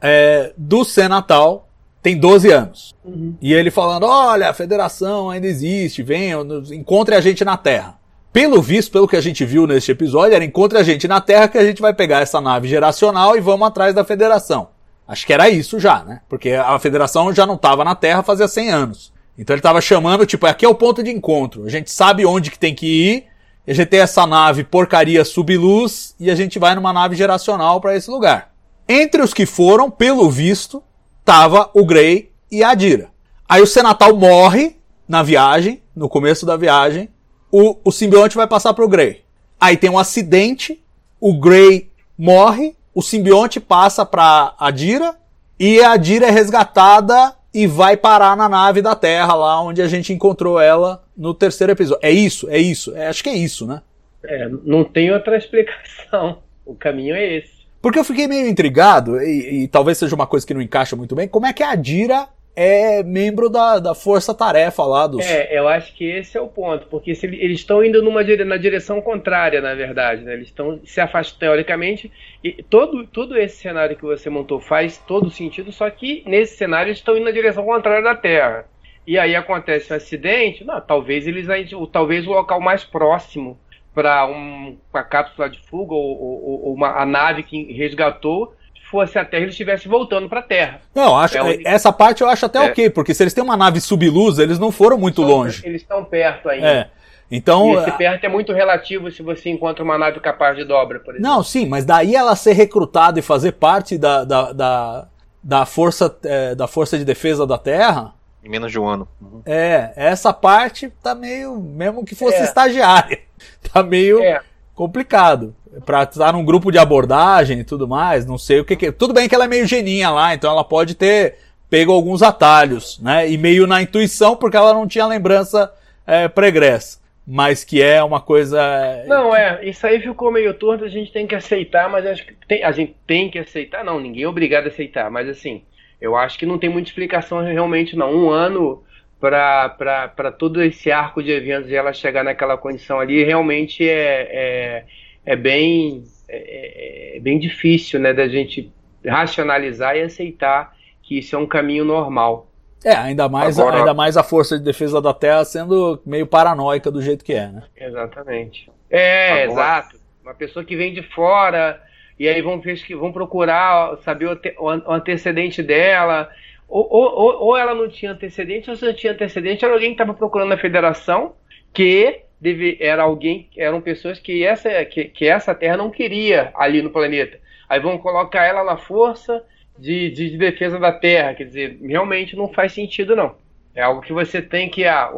[0.00, 1.68] é, do Senna tal
[2.02, 2.94] tem 12 anos.
[3.04, 3.34] Uhum.
[3.40, 7.98] E ele falando: olha, a federação ainda existe, venham, encontre a gente na Terra.
[8.32, 11.48] Pelo visto, pelo que a gente viu neste episódio, era encontre a gente na Terra
[11.48, 14.68] que a gente vai pegar essa nave geracional e vamos atrás da federação.
[15.06, 16.20] Acho que era isso já, né?
[16.28, 19.12] Porque a federação já não estava na Terra fazia 100 anos.
[19.36, 21.64] Então ele estava chamando, tipo, aqui é o ponto de encontro.
[21.64, 23.26] A gente sabe onde que tem que ir,
[23.70, 27.94] a gente tem essa nave porcaria subluz e a gente vai numa nave geracional para
[27.94, 28.50] esse lugar.
[28.88, 30.82] Entre os que foram, pelo visto,
[31.24, 33.10] tava o Grey e a Adira.
[33.48, 37.08] Aí o Senatal morre na viagem, no começo da viagem,
[37.48, 39.24] o, o simbionte vai passar pro Grey.
[39.60, 40.82] Aí tem um acidente,
[41.20, 45.14] o Grey morre, o simbionte passa pra Adira,
[45.60, 49.86] e a Adira é resgatada e vai parar na nave da Terra, lá onde a
[49.86, 52.00] gente encontrou ela no terceiro episódio.
[52.02, 52.96] É isso, é isso.
[52.96, 53.82] É, acho que é isso, né?
[54.24, 56.38] É, não tem outra explicação.
[56.64, 57.60] O caminho é esse.
[57.82, 61.14] Porque eu fiquei meio intrigado, e, e talvez seja uma coisa que não encaixa muito
[61.14, 65.24] bem, como é que a Adira é membro da, da força-tarefa lá dos.
[65.24, 68.44] É, eu acho que esse é o ponto, porque se, eles estão indo numa dire,
[68.44, 70.34] na direção contrária, na verdade, né?
[70.34, 72.12] Eles estão se afastando teoricamente,
[72.44, 76.88] e todo, todo esse cenário que você montou faz todo sentido, só que nesse cenário
[76.88, 78.66] eles estão indo na direção contrária da Terra.
[79.06, 81.46] E aí acontece um acidente, não, talvez eles
[81.90, 83.58] talvez o local mais próximo
[83.94, 88.54] para um, uma cápsula de fuga ou, ou, ou uma, a nave que resgatou
[88.90, 90.80] fosse a Terra, eles estivessem voltando para a Terra.
[90.94, 91.66] Não, acho, é onde...
[91.66, 92.70] essa parte eu acho até é.
[92.70, 95.62] ok, porque se eles têm uma nave subluz, eles não foram muito longe.
[95.64, 96.66] Eles estão perto ainda.
[96.66, 96.90] É.
[97.30, 100.98] Então, e esse perto é muito relativo se você encontra uma nave capaz de dobra,
[100.98, 101.30] por exemplo.
[101.30, 105.08] Não, sim, mas daí ela ser recrutada e fazer parte da, da, da,
[105.40, 108.12] da força, é, da força de defesa da Terra.
[108.42, 109.06] Em menos de um ano.
[109.20, 109.42] Uhum.
[109.44, 111.56] É, essa parte tá meio.
[111.56, 112.44] Mesmo que fosse é.
[112.44, 113.20] estagiária.
[113.72, 114.40] Tá meio é.
[114.74, 115.54] complicado
[115.86, 119.14] para estar num grupo de abordagem e tudo mais, não sei o que, que Tudo
[119.14, 121.36] bem que ela é meio geninha lá, então ela pode ter
[121.70, 123.30] pego alguns atalhos, né?
[123.30, 125.72] E meio na intuição, porque ela não tinha lembrança
[126.06, 126.98] é, pregressa.
[127.24, 128.60] Mas que é uma coisa.
[129.06, 132.34] Não, é, isso aí ficou meio torto, a gente tem que aceitar, mas acho que
[132.48, 135.62] tem, a gente tem que aceitar, não, ninguém é obrigado a aceitar, mas assim,
[136.00, 138.14] eu acho que não tem muita explicação realmente, não.
[138.14, 138.82] Um ano
[139.20, 144.84] para todo esse arco de eventos e ela chegar naquela condição ali realmente é, é
[145.24, 148.72] é bem, é, é, é bem difícil né, da gente
[149.04, 152.48] racionalizar e aceitar que isso é um caminho normal.
[152.84, 156.90] É, ainda mais, Agora, ainda mais a Força de Defesa da Terra sendo meio paranoica
[156.90, 157.62] do jeito que é, né?
[157.76, 158.70] Exatamente.
[158.88, 159.52] É, Agora...
[159.52, 160.00] exato.
[160.22, 161.80] Uma pessoa que vem de fora
[162.20, 162.60] e aí vão,
[162.98, 166.28] vão procurar saber o, o antecedente dela.
[166.68, 169.94] Ou, ou, ou, ela não tinha antecedente, ou se não tinha antecedente, era alguém que
[169.94, 171.34] estava procurando a federação
[171.72, 176.82] que deve, era alguém, eram pessoas que essa, que, que essa Terra não queria ali
[176.82, 177.40] no planeta.
[177.66, 179.42] Aí vão colocar ela na força
[179.78, 181.32] de, de, defesa da Terra.
[181.32, 183.34] Quer dizer, realmente não faz sentido, não.
[183.74, 184.84] É algo que você tem que.
[184.84, 185.10] Ah,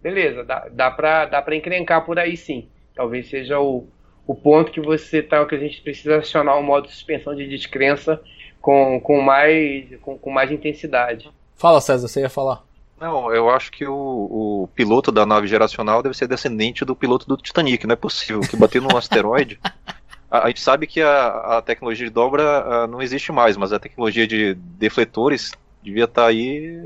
[0.00, 2.68] beleza, dá, dá para dá encrencar por aí sim.
[2.94, 3.88] Talvez seja o,
[4.26, 7.46] o ponto que você tá, que a gente precisa acionar o modo de suspensão de
[7.48, 8.20] descrença
[8.60, 11.30] com, com, mais, com, com mais intensidade.
[11.54, 12.62] Fala, César, você ia falar.
[12.98, 17.26] Não, eu acho que o, o, piloto da nave geracional deve ser descendente do piloto
[17.26, 18.40] do Titanic, não é possível.
[18.40, 19.60] Que bateu num asteroide.
[20.30, 23.72] A, a, gente sabe que a, a tecnologia de dobra a, não existe mais, mas
[23.72, 25.52] a tecnologia de defletores
[25.84, 26.80] devia estar tá aí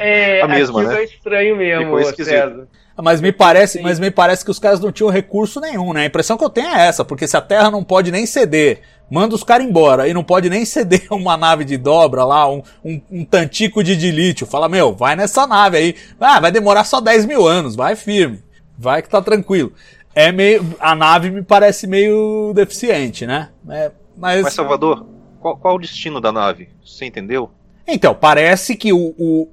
[0.00, 1.00] é, a mesma, né?
[1.00, 2.66] É estranho mesmo, César.
[3.00, 6.02] Mas me parece, mas me parece que os caras não tinham recurso nenhum, né?
[6.02, 8.80] A impressão que eu tenho é essa, porque se a Terra não pode nem ceder,
[9.08, 12.60] manda os caras embora e não pode nem ceder uma nave de dobra lá, um,
[12.84, 14.48] um, um tantico de dilítio.
[14.48, 15.94] Fala, meu, vai nessa nave aí.
[16.18, 18.42] Ah, vai demorar só 10 mil anos, vai firme.
[18.76, 19.72] Vai que tá tranquilo.
[20.12, 20.66] É meio.
[20.80, 23.50] A nave me parece meio deficiente, né?
[23.70, 24.42] É, mas...
[24.42, 25.06] mas Salvador,
[25.40, 26.68] qual, qual o destino da nave?
[26.84, 27.50] Você entendeu?
[27.90, 29.48] Então, parece que o, o,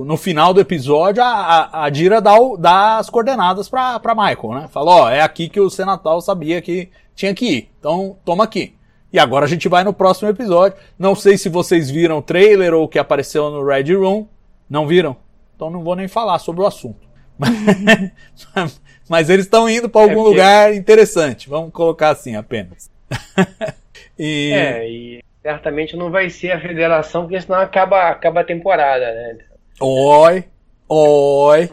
[0.00, 4.16] o, no final do episódio a, a Dira dá, o, dá as coordenadas pra, pra
[4.16, 4.68] Michael, né?
[4.72, 7.70] Fala, ó, é aqui que o Senatal sabia que tinha que ir.
[7.78, 8.74] Então, toma aqui.
[9.12, 10.76] E agora a gente vai no próximo episódio.
[10.98, 14.26] Não sei se vocês viram o trailer ou o que apareceu no Red Room.
[14.68, 15.16] Não viram?
[15.54, 17.06] Então não vou nem falar sobre o assunto.
[19.08, 21.48] Mas eles estão indo para algum é lugar interessante.
[21.48, 22.90] Vamos colocar assim apenas.
[24.18, 24.50] e...
[24.52, 29.38] É, e certamente não vai ser a federação, porque senão acaba, acaba a temporada, né?
[29.80, 30.44] Oi,
[30.86, 31.70] oi.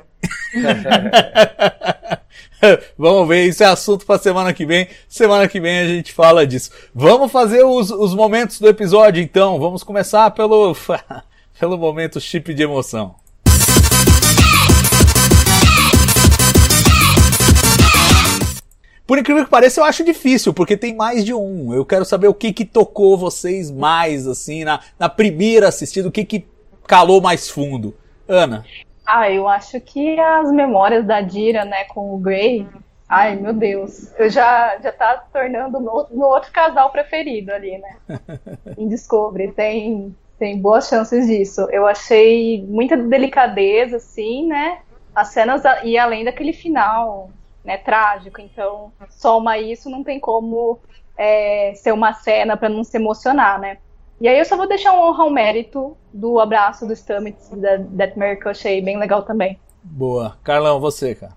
[2.97, 4.87] Vamos ver, isso é assunto para semana que vem.
[5.09, 6.71] Semana que vem a gente fala disso.
[6.93, 9.59] Vamos fazer os, os momentos do episódio então.
[9.59, 10.73] Vamos começar pelo,
[11.59, 13.15] pelo momento chip de emoção.
[19.05, 21.73] Por incrível que pareça, eu acho difícil, porque tem mais de um.
[21.73, 26.11] Eu quero saber o que que tocou vocês mais, assim, na, na primeira assistida, o
[26.11, 26.45] que que
[26.87, 27.95] calou mais fundo.
[28.27, 28.65] Ana.
[29.05, 32.67] Ah, eu acho que as memórias da Dira, né, com o Gray,
[33.07, 38.19] ai meu Deus, eu já já tá tornando meu, meu outro casal preferido ali, né?
[38.75, 41.67] em Discovery tem tem boas chances disso.
[41.69, 44.79] Eu achei muita delicadeza, assim, né?
[45.13, 47.29] As cenas e além daquele final,
[47.65, 48.39] né, trágico.
[48.39, 50.79] Então, soma isso, não tem como
[51.17, 53.79] é, ser uma cena para não se emocionar, né?
[54.21, 57.75] E aí eu só vou deixar um honra ao mérito do abraço do Stamets da
[57.75, 59.59] Detmer, que eu achei bem legal também.
[59.83, 60.37] Boa.
[60.43, 61.33] Carlão, você, cara.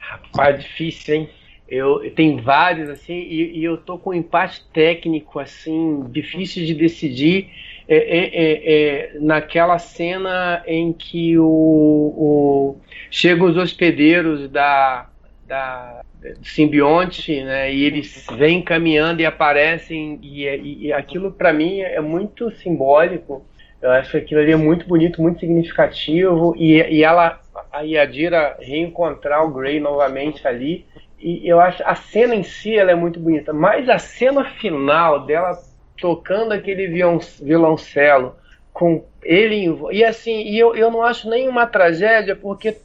[0.00, 1.30] Rapaz, difícil, hein?
[1.68, 6.74] Eu, tem vários, assim, e, e, eu tô com um empate técnico, assim, difícil de
[6.74, 7.50] decidir.
[7.86, 12.76] É, é, é, é naquela cena em que o, o
[13.10, 15.10] chegam os hospedeiros da,
[15.46, 17.72] da do simbionte, né?
[17.72, 23.44] E eles vêm caminhando e aparecem e, e, e aquilo para mim é muito simbólico.
[23.82, 27.38] Eu acho que aquilo ali é muito bonito, muito significativo e, e ela
[27.70, 30.86] a Yadira reencontrar o Grey novamente ali
[31.18, 35.24] e eu acho a cena em si ela é muito bonita, mas a cena final
[35.24, 35.58] dela
[35.98, 38.36] tocando aquele violoncelo
[38.72, 42.76] com ele e assim e eu, eu não acho nenhuma tragédia porque é,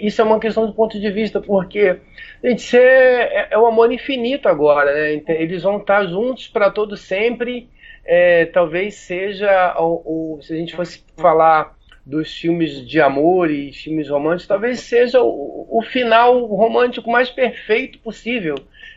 [0.00, 1.96] isso é uma questão do ponto de vista, porque
[2.42, 5.22] gente, é, é amor infinito agora, né?
[5.28, 7.68] Eles vão estar juntos para todo sempre.
[8.04, 11.76] É, talvez seja, o, se a gente fosse falar
[12.06, 17.98] dos filmes de amor e filmes românticos, talvez seja o, o final romântico mais perfeito
[17.98, 18.54] possível.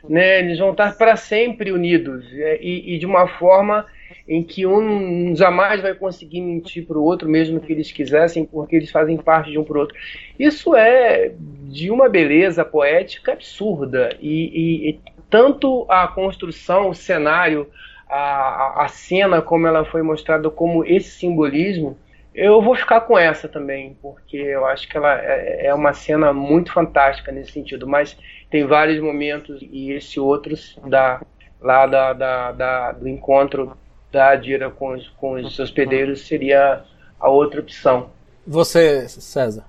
[0.07, 0.39] Né?
[0.39, 3.85] Eles vão estar para sempre unidos é, e, e de uma forma
[4.31, 8.77] em que um jamais vai conseguir mentir para o outro, mesmo que eles quisessem, porque
[8.77, 9.97] eles fazem parte de um para o outro.
[10.39, 14.15] Isso é de uma beleza poética absurda.
[14.21, 17.67] E, e, e tanto a construção, o cenário,
[18.09, 21.97] a, a cena como ela foi mostrada, como esse simbolismo,
[22.33, 26.31] eu vou ficar com essa também, porque eu acho que ela é, é uma cena
[26.31, 27.85] muito fantástica nesse sentido.
[27.85, 28.17] Mas
[28.49, 30.55] tem vários momentos, e esse outro
[30.87, 31.21] da,
[31.59, 33.75] lá da, da, da do encontro
[34.11, 36.83] da Adira com os, com os hospedeiros seria
[37.19, 38.09] a outra opção.
[38.45, 39.65] Você, César?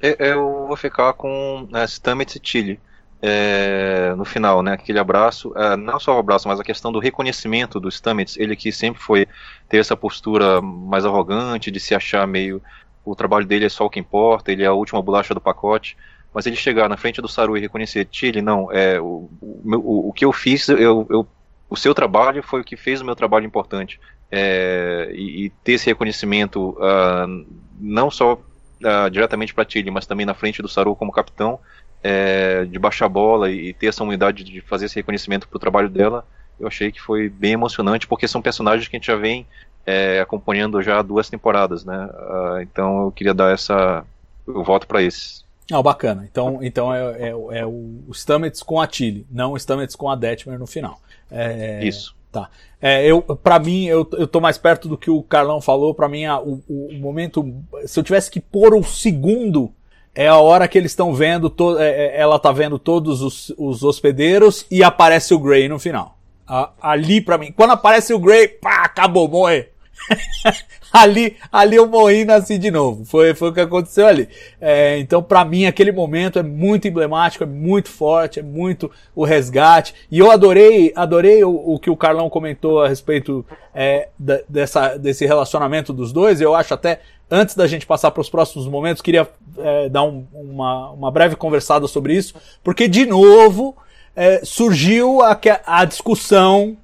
[0.00, 2.80] Eu vou ficar com né, Stamets e Chile.
[3.26, 6.98] É, no final, né, aquele abraço, é, não só o abraço, mas a questão do
[6.98, 9.26] reconhecimento do Stamets, ele que sempre foi
[9.66, 12.60] ter essa postura mais arrogante, de se achar meio,
[13.02, 15.96] o trabalho dele é só o que importa, ele é a última bolacha do pacote,
[16.34, 20.12] mas ele chegar na frente do Saru e reconhecer, Chile, não, é, o, o, o
[20.12, 21.26] que eu fiz, eu, eu
[21.74, 24.00] o seu trabalho foi o que fez o meu trabalho importante.
[24.30, 27.46] É, e, e, ter esse reconhecimento uh,
[27.78, 31.60] não só uh, diretamente para Tilly, mas também na frente do Saru como capitão,
[32.02, 35.60] é, de baixar a bola e, ter essa humildade de fazer esse reconhecimento para o
[35.60, 36.26] trabalho dela,
[36.58, 39.46] eu achei que foi bem emocionante, porque são personagens que a gente já vem
[39.84, 42.06] é, acompanhando já duas temporadas, né?
[42.06, 44.04] Uh, então eu queria dar essa.
[44.46, 45.44] Eu voto para esses.
[45.72, 46.26] Ah, bacana.
[46.30, 50.14] Então, então é, é, é o Stamets com a Tilly, não o Stamets com a
[50.14, 51.00] Detmer no final.
[51.34, 52.14] É, Isso.
[52.30, 52.50] Tá.
[52.80, 55.94] É, eu, para mim, eu, eu tô mais perto do que o Carlão falou.
[55.94, 57.54] Para mim, a, o, o, momento,
[57.86, 59.72] se eu tivesse que pôr um segundo,
[60.14, 63.54] é a hora que eles estão vendo, to, é, é, ela tá vendo todos os,
[63.56, 66.18] os hospedeiros e aparece o Grey no final.
[66.46, 69.68] A, ali para mim, quando aparece o Grey, pá, acabou, morre.
[70.92, 73.04] ali, ali eu morri e nasci de novo.
[73.04, 74.28] Foi, foi o que aconteceu ali.
[74.60, 79.24] É, então, para mim, aquele momento é muito emblemático, é muito forte, é muito o
[79.24, 79.94] resgate.
[80.10, 84.96] E eu adorei, adorei o, o que o Carlão comentou a respeito é, da, dessa,
[84.96, 86.40] desse relacionamento dos dois.
[86.40, 89.28] Eu acho até, antes da gente passar para os próximos momentos, queria
[89.58, 93.76] é, dar um, uma, uma breve conversada sobre isso, porque de novo
[94.14, 96.76] é, surgiu a, a discussão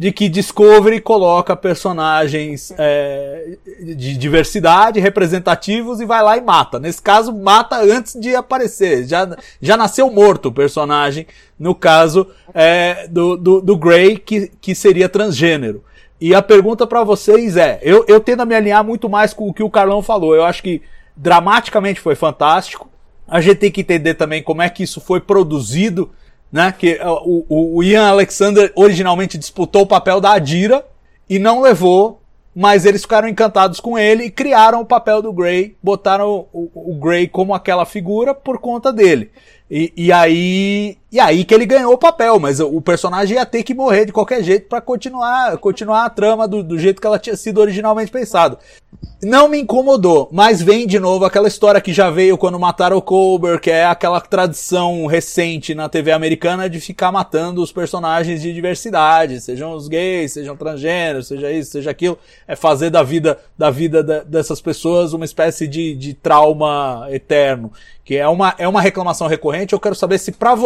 [0.00, 6.78] de que Discovery coloca personagens é, de diversidade, representativos e vai lá e mata.
[6.78, 9.06] Nesse caso, mata antes de aparecer.
[9.06, 11.26] Já, já nasceu morto o personagem,
[11.58, 15.84] no caso é, do, do, do Grey, que, que seria transgênero.
[16.18, 19.50] E a pergunta para vocês é: eu, eu tendo a me alinhar muito mais com
[19.50, 20.34] o que o Carlão falou.
[20.34, 20.80] Eu acho que
[21.14, 22.88] dramaticamente foi fantástico.
[23.28, 26.10] A gente tem que entender também como é que isso foi produzido
[26.52, 26.72] né?
[26.76, 30.84] Que o, o Ian Alexander originalmente disputou o papel da Adira
[31.28, 32.20] e não levou,
[32.54, 36.92] mas eles ficaram encantados com ele e criaram o papel do Grey, botaram o, o,
[36.92, 39.30] o Grey como aquela figura por conta dele.
[39.70, 43.64] E, e, aí e aí que ele ganhou o papel, mas o personagem ia ter
[43.64, 47.18] que morrer de qualquer jeito para continuar continuar a trama do, do, jeito que ela
[47.18, 48.56] tinha sido originalmente pensado.
[49.20, 53.02] Não me incomodou, mas vem de novo aquela história que já veio quando mataram o
[53.02, 58.54] Colbert, que é aquela tradição recente na TV americana de ficar matando os personagens de
[58.54, 63.68] diversidade, sejam os gays, sejam transgêneros, seja isso, seja aquilo, é fazer da vida da
[63.70, 67.72] vida dessas pessoas uma espécie de, de trauma eterno
[68.10, 69.72] que é uma, é uma reclamação recorrente.
[69.72, 70.56] Eu quero saber se para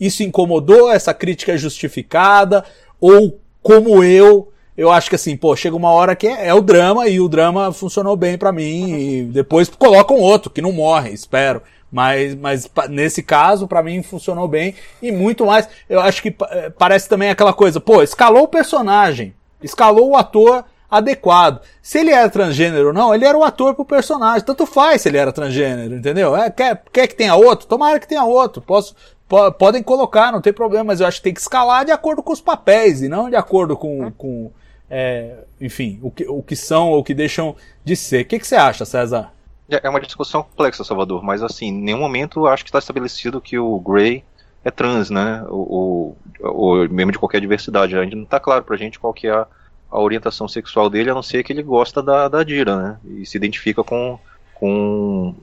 [0.00, 2.64] isso incomodou, essa crítica é justificada,
[3.00, 6.60] ou como eu, eu acho que assim, pô, chega uma hora que é, é o
[6.60, 11.10] drama e o drama funcionou bem para mim e depois colocam outro que não morre,
[11.10, 11.62] espero.
[11.90, 14.74] Mas, mas nesse caso, para mim, funcionou bem.
[15.02, 19.34] E muito mais, eu acho que eh, parece também aquela coisa, pô, escalou o personagem,
[19.62, 21.62] escalou o ator, adequado.
[21.80, 24.44] Se ele era transgênero ou não, ele era o ator pro personagem.
[24.44, 26.36] Tanto faz se ele era transgênero, entendeu?
[26.36, 27.66] É, quer, quer que tenha outro?
[27.66, 28.60] Tomara que tenha outro.
[28.60, 29.21] Posso, po,
[29.58, 32.32] podem colocar, não tem problema, mas eu acho que tem que escalar de acordo com
[32.32, 34.50] os papéis e não de acordo com, com
[34.90, 38.22] é, enfim, o que, o que são ou o que deixam de ser.
[38.22, 39.32] O que, que você acha, César?
[39.70, 43.40] É, é uma discussão complexa, Salvador, mas assim, em nenhum momento acho que está estabelecido
[43.40, 44.24] que o Grey
[44.64, 45.44] é trans, né?
[45.48, 47.96] Ou, ou, mesmo de qualquer diversidade.
[47.96, 49.46] A gente não está claro pra gente qual que é a
[49.92, 52.98] a orientação sexual dele, a não ser que ele gosta da, da Dira, né?
[53.04, 54.18] E se identifica com,
[54.54, 55.34] com.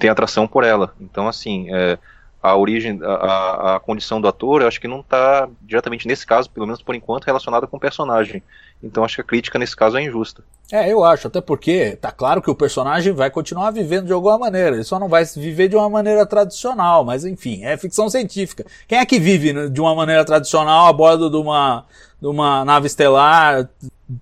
[0.00, 0.92] tem atração por ela.
[1.00, 1.96] Então, assim, é,
[2.44, 6.50] a origem, a, a condição do ator, eu acho que não está diretamente nesse caso,
[6.50, 8.42] pelo menos por enquanto, relacionada com o personagem.
[8.82, 10.44] Então acho que a crítica nesse caso é injusta.
[10.70, 14.36] É, eu acho, até porque tá claro que o personagem vai continuar vivendo de alguma
[14.36, 18.66] maneira, ele só não vai viver de uma maneira tradicional, mas enfim, é ficção científica.
[18.86, 21.86] Quem é que vive de uma maneira tradicional a bordo de uma,
[22.20, 23.70] de uma nave estelar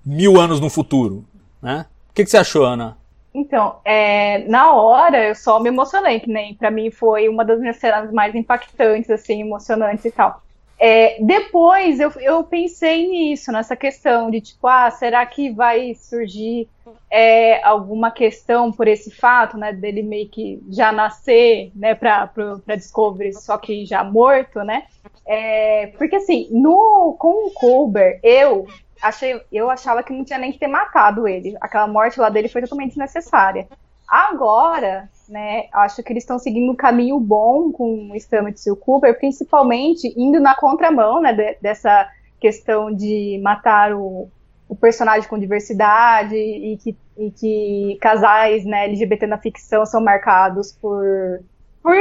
[0.06, 1.24] mil anos no futuro,
[1.60, 1.86] né?
[2.10, 2.96] O que, que você achou, Ana?
[3.34, 7.58] Então, é, na hora eu só me emocionei, que nem para mim foi uma das
[7.58, 10.42] minhas cenas mais impactantes, assim, emocionantes e tal.
[10.78, 16.68] É, depois eu, eu pensei nisso, nessa questão de tipo, ah, será que vai surgir
[17.08, 22.28] é, alguma questão por esse fato, né, dele meio que já nascer, né, para
[22.74, 24.84] Discovery, só que já morto, né?
[25.24, 28.66] É, porque assim, no, com o Colbert, eu
[29.02, 31.56] achei, eu achava que não tinha nem que ter matado ele.
[31.60, 33.68] Aquela morte lá dele foi totalmente desnecessária.
[34.08, 38.76] Agora, né, acho que eles estão seguindo um caminho bom com o Stamets e o
[38.76, 44.28] Cooper, principalmente indo na contramão, né, de, dessa questão de matar o,
[44.68, 50.72] o personagem com diversidade e que, e que casais né, LGBT na ficção são marcados
[50.72, 51.42] por,
[51.82, 51.94] por,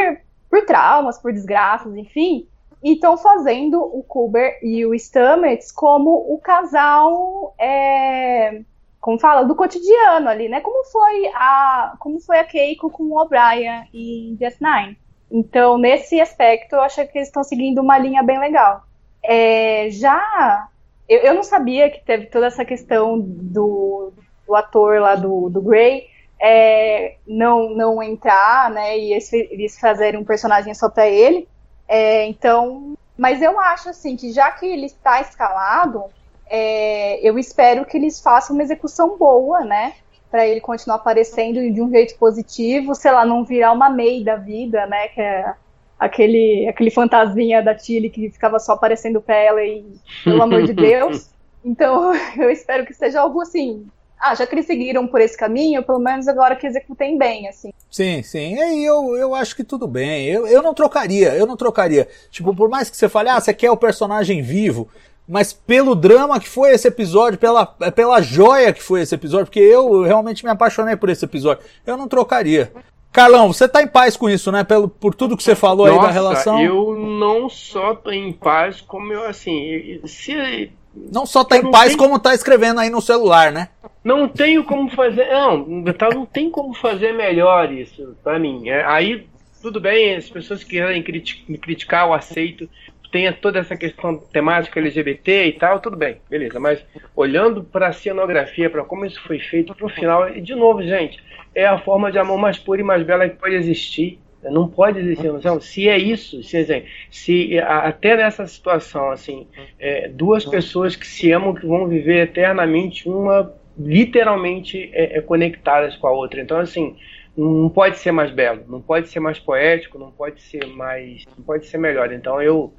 [0.50, 2.48] por traumas, por desgraças, enfim,
[2.84, 8.62] e estão fazendo o Cooper e o Stamets como o casal é,
[9.02, 10.62] como fala, do cotidiano ali, né?
[10.62, 14.96] Como foi a, como foi a Keiko com o O'Brien em DS9.
[15.32, 18.84] Então, nesse aspecto, eu acho que eles estão seguindo uma linha bem legal.
[19.24, 20.68] É, já,
[21.10, 24.14] eu, eu, não sabia que teve toda essa questão do,
[24.46, 26.08] do ator lá do, do Grey
[26.40, 28.98] é, não, não entrar, né?
[28.98, 31.48] E eles, eles fazerem um personagem só para ele.
[31.94, 36.06] É, então, mas eu acho assim que já que ele está escalado,
[36.50, 39.96] é, eu espero que eles façam uma execução boa, né?
[40.30, 44.38] Para ele continuar aparecendo de um jeito positivo, sei lá, não virar uma May da
[44.38, 45.10] vida, né?
[45.10, 45.54] Que é
[46.00, 49.86] aquele, aquele fantasminha da Tilly que ficava só aparecendo pra ela e,
[50.24, 51.30] pelo amor de Deus.
[51.66, 53.86] Então, eu espero que seja algo assim.
[54.22, 57.74] Ah, já que eles seguiram por esse caminho, pelo menos agora que executem bem, assim.
[57.90, 58.56] Sim, sim.
[58.56, 60.28] E eu, eu acho que tudo bem.
[60.28, 62.08] Eu, eu não trocaria, eu não trocaria.
[62.30, 64.88] Tipo, por mais que você fale, ah, você quer o personagem vivo,
[65.28, 69.60] mas pelo drama que foi esse episódio, pela, pela joia que foi esse episódio, porque
[69.60, 72.72] eu realmente me apaixonei por esse episódio, eu não trocaria.
[73.12, 74.64] Carlão, você tá em paz com isso, né?
[74.64, 76.62] Pelo, por tudo que você falou Nossa, aí da relação.
[76.62, 80.72] Eu não só tô em paz, como eu, assim, se.
[80.94, 81.98] Não só tá em paz, tenho...
[81.98, 83.70] como tá escrevendo aí no celular, né?
[84.04, 85.28] Não tenho como fazer.
[85.30, 88.70] Não, tá, não tem como fazer melhor isso, pra mim.
[88.70, 89.28] É, aí,
[89.62, 92.68] tudo bem, as pessoas que querem criticar, eu aceito
[93.12, 96.60] tenha toda essa questão temática LGBT e tal, tudo bem, beleza.
[96.60, 96.84] Mas
[97.16, 100.82] olhando para a cenografia, para como isso foi feito, para o final, e de novo,
[100.82, 101.22] gente,
[101.54, 104.18] é a forma de amor mais pura e mais bela que pode existir.
[104.44, 105.62] Não pode existir, não.
[105.62, 109.48] Se é isso, se, assim, se até nessa situação, assim,
[109.80, 115.96] é, duas pessoas que se amam, que vão viver eternamente, uma literalmente é, é conectadas
[115.96, 116.42] com a outra.
[116.42, 116.96] Então, assim,
[117.38, 121.44] não pode ser mais belo, não pode ser mais poético, não pode ser mais, não
[121.44, 122.12] pode ser melhor.
[122.12, 122.74] Então eu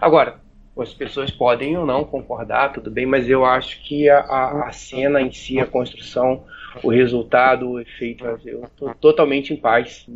[0.00, 0.40] Agora,
[0.78, 4.20] as pessoas podem ou não concordar, tudo bem, mas eu acho que a,
[4.66, 6.44] a cena em si, a construção,
[6.82, 10.06] o resultado, o efeito, eu tô totalmente em paz,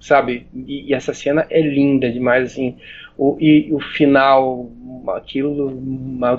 [0.00, 0.46] sabe?
[0.54, 2.76] E, e essa cena é linda demais, assim,
[3.16, 4.70] o, e o final,
[5.08, 5.70] aquilo,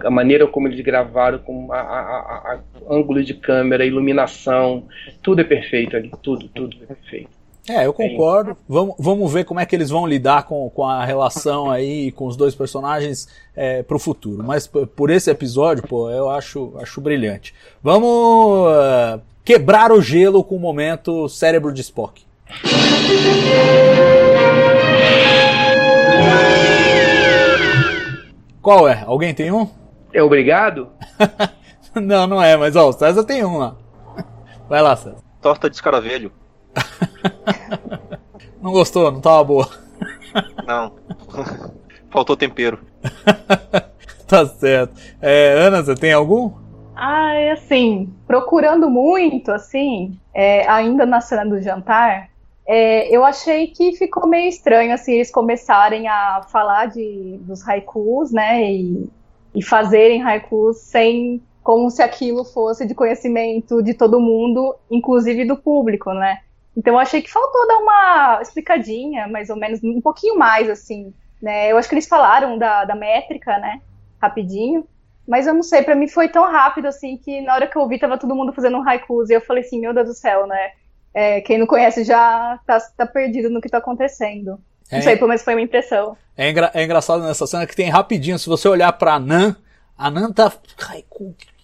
[0.04, 2.00] a maneira como eles gravaram, com a, a,
[2.54, 4.86] a, ângulo de câmera, iluminação,
[5.22, 7.44] tudo é perfeito ali, tudo, tudo é perfeito.
[7.70, 8.58] É, eu concordo.
[8.68, 12.26] Vamos, vamos ver como é que eles vão lidar com, com a relação aí com
[12.26, 14.44] os dois personagens é, pro futuro.
[14.44, 17.54] Mas por esse episódio, pô, eu acho, acho brilhante.
[17.82, 22.26] Vamos uh, quebrar o gelo com o momento cérebro de Spock.
[28.62, 29.04] Qual é?
[29.06, 29.70] Alguém tem um?
[30.14, 30.90] É obrigado?
[31.96, 33.76] não, não é, mas ó, o César tem um lá.
[34.70, 35.18] Vai lá, César.
[35.42, 36.32] Torta de escaravelho.
[38.62, 39.12] não gostou?
[39.12, 39.70] Não tava boa?
[40.66, 40.94] Não.
[42.10, 42.80] Faltou tempero.
[44.26, 44.96] tá certo.
[45.22, 46.63] É, Ana, você tem algum?
[46.96, 52.30] Ah, é assim, procurando muito, assim, é, ainda na cena do jantar,
[52.68, 58.32] é, eu achei que ficou meio estranho, assim, eles começarem a falar de, dos haikus,
[58.32, 59.10] né, e,
[59.56, 65.58] e fazerem haikus sem, como se aquilo fosse de conhecimento de todo mundo, inclusive do
[65.58, 66.42] público, né.
[66.78, 71.12] Então eu achei que faltou dar uma explicadinha, mais ou menos, um pouquinho mais, assim,
[71.42, 71.72] né.
[71.72, 73.82] Eu acho que eles falaram da, da métrica, né,
[74.22, 74.88] rapidinho,
[75.28, 77.82] mas eu não sei, para mim foi tão rápido, assim, que na hora que eu
[77.82, 80.46] ouvi tava todo mundo fazendo um haikus, e eu falei assim, meu Deus do céu,
[80.46, 80.72] né,
[81.14, 84.60] é, quem não conhece já tá, tá, perdido no que tá acontecendo.
[84.90, 86.18] É, não sei, pelo menos foi uma impressão.
[86.36, 89.56] É, engra, é engraçado nessa cena que tem rapidinho, se você olhar pra Nan,
[89.98, 90.52] a Nan tá.
[90.90, 91.04] Ai,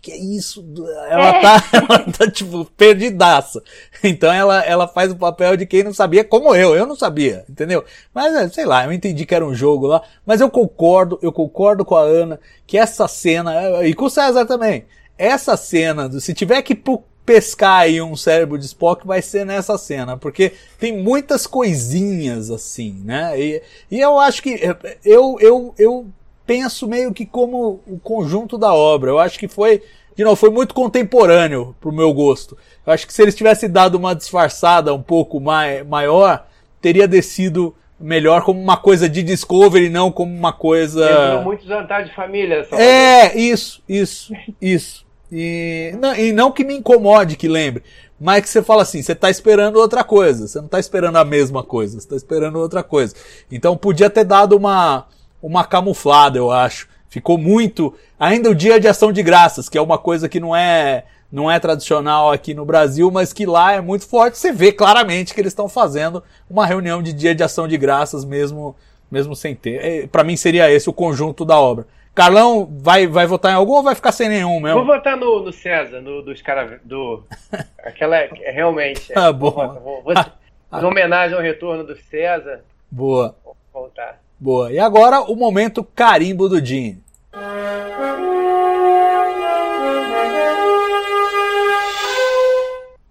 [0.01, 0.65] que é isso?
[1.09, 1.41] Ela, é.
[1.41, 3.61] Tá, ela tá, tipo, perdidaça.
[4.03, 7.43] Então ela, ela faz o papel de quem não sabia, como eu, eu não sabia,
[7.49, 7.83] entendeu?
[8.13, 11.31] Mas, é, sei lá, eu entendi que era um jogo lá, mas eu concordo, eu
[11.31, 14.85] concordo com a Ana, que essa cena, e com o César também,
[15.17, 16.81] essa cena, se tiver que
[17.25, 23.03] pescar aí um cérebro de Spock vai ser nessa cena, porque tem muitas coisinhas assim,
[23.03, 23.39] né?
[23.39, 24.59] E, e eu acho que
[25.05, 26.07] eu, eu, eu
[26.49, 29.11] penso meio que como o conjunto da obra.
[29.11, 29.83] Eu acho que foi,
[30.15, 32.57] de novo, foi muito contemporâneo pro meu gosto.
[32.83, 36.47] Eu acho que se eles tivessem dado uma disfarçada um pouco mai, maior,
[36.81, 41.05] teria descido melhor como uma coisa de Discovery, não como uma coisa.
[41.05, 42.67] Lembrou muito jantar de família.
[42.71, 45.05] É, isso, isso, isso.
[45.31, 47.83] E não, e não que me incomode que lembre,
[48.19, 51.23] mas que você fala assim, você está esperando outra coisa, você não está esperando a
[51.23, 53.13] mesma coisa, você está esperando outra coisa.
[53.51, 55.05] Então podia ter dado uma,
[55.41, 56.87] uma camuflada, eu acho.
[57.09, 57.93] Ficou muito.
[58.19, 61.49] Ainda o dia de ação de graças, que é uma coisa que não é não
[61.49, 64.37] é tradicional aqui no Brasil, mas que lá é muito forte.
[64.37, 68.25] Você vê claramente que eles estão fazendo uma reunião de dia de ação de graças
[68.25, 68.75] mesmo
[69.11, 69.83] mesmo sem ter.
[69.83, 71.85] É, Para mim seria esse o conjunto da obra.
[72.13, 74.83] Carlão vai, vai votar em algum ou vai ficar sem nenhum mesmo?
[74.83, 76.79] Vou votar no, no César, no, dos caras.
[76.83, 77.23] Do,
[77.79, 78.17] aquela.
[78.17, 79.11] É, realmente.
[79.11, 79.51] É, ah, bom.
[79.51, 80.13] Vou, vou, vou,
[80.81, 82.61] em homenagem ao retorno do César.
[82.91, 83.35] Boa.
[83.43, 84.19] Vou voltar.
[84.39, 84.71] Boa.
[84.71, 87.01] E agora o momento carimbo do Jim.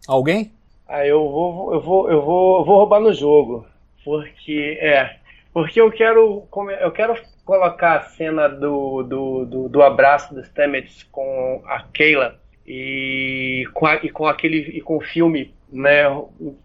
[0.06, 0.50] Alguém?
[0.88, 3.66] Ah, eu vou, eu vou, eu vou, eu vou roubar no jogo,
[4.02, 5.18] porque é,
[5.52, 6.48] porque eu quero,
[6.80, 7.14] eu quero
[7.44, 13.84] colocar a cena do, do, do, do abraço dos Stamets com a Kayla e com,
[13.84, 16.04] a, e com aquele e com o filme né,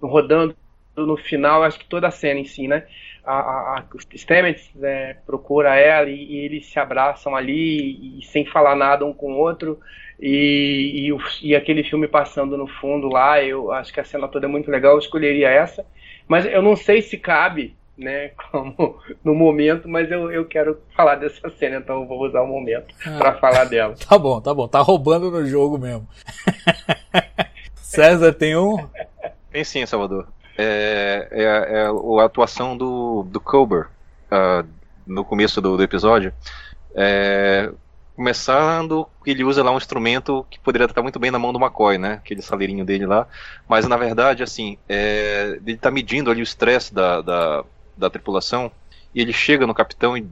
[0.01, 0.55] rodando
[0.95, 2.85] no final, acho que toda a cena em si, né?
[3.25, 8.25] A, a, os Stamets né, procura ela e, e, eles se abraçam ali e, e,
[8.25, 9.79] sem falar nada um com o outro
[10.19, 14.27] e, e, o, e aquele filme passando no fundo lá, eu acho que a cena
[14.27, 15.85] toda é muito legal, eu escolheria essa,
[16.27, 21.15] mas eu não sei se cabe né, como no momento, mas eu, eu quero falar
[21.15, 23.95] dessa cena, então eu vou usar o momento ah, para falar dela.
[24.07, 26.07] Tá bom, tá bom, tá roubando no jogo mesmo.
[27.75, 28.77] César tem um?
[29.51, 30.27] Tem sim, Salvador.
[30.57, 33.87] É, é, é a atuação do, do Colbert
[34.31, 34.67] uh,
[35.05, 36.33] no começo do, do episódio.
[36.95, 37.71] É,
[38.15, 41.97] começando, ele usa lá um instrumento que poderia estar muito bem na mão do McCoy,
[41.97, 42.13] né?
[42.13, 43.27] Aquele saleirinho dele lá.
[43.67, 47.63] Mas na verdade, assim, é, ele está medindo ali o estresse da, da,
[47.97, 48.71] da tripulação,
[49.13, 50.27] e ele chega no capitão e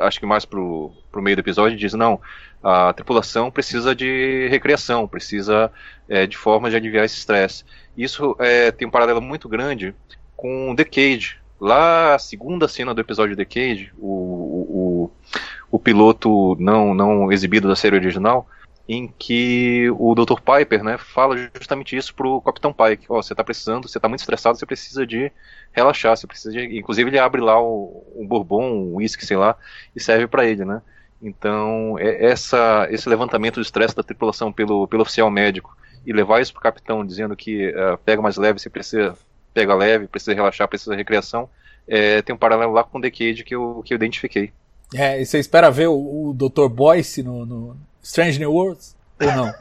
[0.00, 2.20] acho que mais pro, pro meio do episódio diz não,
[2.62, 5.70] a tripulação precisa de recreação, precisa
[6.08, 7.64] é, de forma de aliviar esse estresse.
[7.96, 9.94] Isso é, tem um paralelo muito grande
[10.36, 11.36] com The Cage.
[11.60, 15.10] Lá, a segunda cena do episódio The Cage, o, o,
[15.72, 18.48] o piloto não, não exibido da série original,
[18.88, 20.40] em que o Dr.
[20.40, 23.04] Piper, né, fala justamente isso pro Capitão Pike.
[23.08, 25.30] Ó, oh, você tá precisando, você tá muito estressado, você precisa de
[25.72, 26.78] relaxar, você precisa de...
[26.78, 29.54] Inclusive ele abre lá o, bourbon, um whisky, sei lá,
[29.94, 30.80] e serve para ele, né.
[31.20, 35.76] Então, é essa, esse levantamento do estresse da tripulação pelo, pelo oficial médico
[36.06, 39.14] e levar isso para o capitão dizendo que uh, pega mais leve, se precisa
[39.52, 41.48] pega leve, precisa relaxar, precisa de recreação,
[41.86, 44.52] é, tem um paralelo lá com o Decade que eu, que eu identifiquei.
[44.94, 46.68] É, e você espera ver o, o Dr.
[46.68, 47.76] Boyce no, no
[48.08, 48.96] Strange New Worlds?
[49.20, 49.52] Ou não?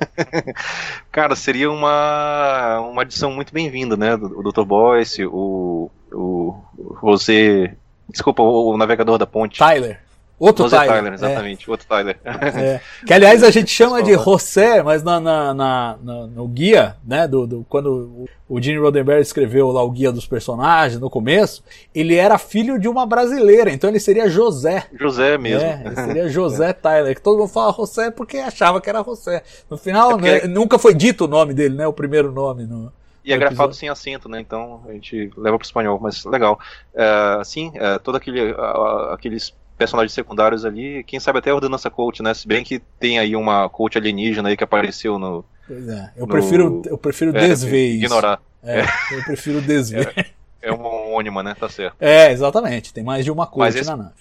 [1.12, 4.16] Cara, seria uma, uma adição muito bem-vinda, né?
[4.16, 4.64] O Dr.
[4.64, 6.56] Boyce, o, o
[7.02, 7.76] José.
[8.08, 9.60] Desculpa, o, o navegador da ponte.
[9.60, 10.00] Tyler.
[10.40, 10.96] Outro José Tyler.
[10.96, 11.72] Tyler, exatamente, é.
[11.72, 12.20] outro Tyler.
[12.24, 12.80] É.
[13.06, 17.48] Que aliás a gente chama de José, mas na, na, na, no guia, né, do,
[17.48, 21.64] do, quando o Gene Roddenberry escreveu lá o guia dos personagens no começo,
[21.94, 24.86] ele era filho de uma brasileira, então ele seria José.
[24.94, 25.66] José mesmo.
[25.66, 29.42] É, ele seria José Tyler, que todo mundo fala José porque achava que era José.
[29.70, 32.66] No final, é né, nunca foi dito o nome dele, né, o primeiro nome.
[32.66, 32.94] No,
[33.26, 34.40] e é grafado sem acento, né?
[34.40, 36.58] Então a gente leva para o espanhol, mas legal.
[36.94, 41.90] Uh, sim, uh, todo aquele, uh, aqueles personagens secundários ali, quem sabe até a ordenança
[41.90, 42.34] coach, né?
[42.34, 45.46] Se bem que tem aí uma coach alienígena aí que apareceu no.
[45.68, 48.06] Pois é, eu no, prefiro, eu prefiro é, desver isso.
[48.06, 48.42] Ignorar.
[48.64, 50.12] É, eu prefiro desver.
[50.62, 51.56] É, é uma homônima, né?
[51.58, 51.96] Tá certo.
[52.00, 52.94] É, exatamente.
[52.94, 54.14] Tem mais de uma coach esse, na nave.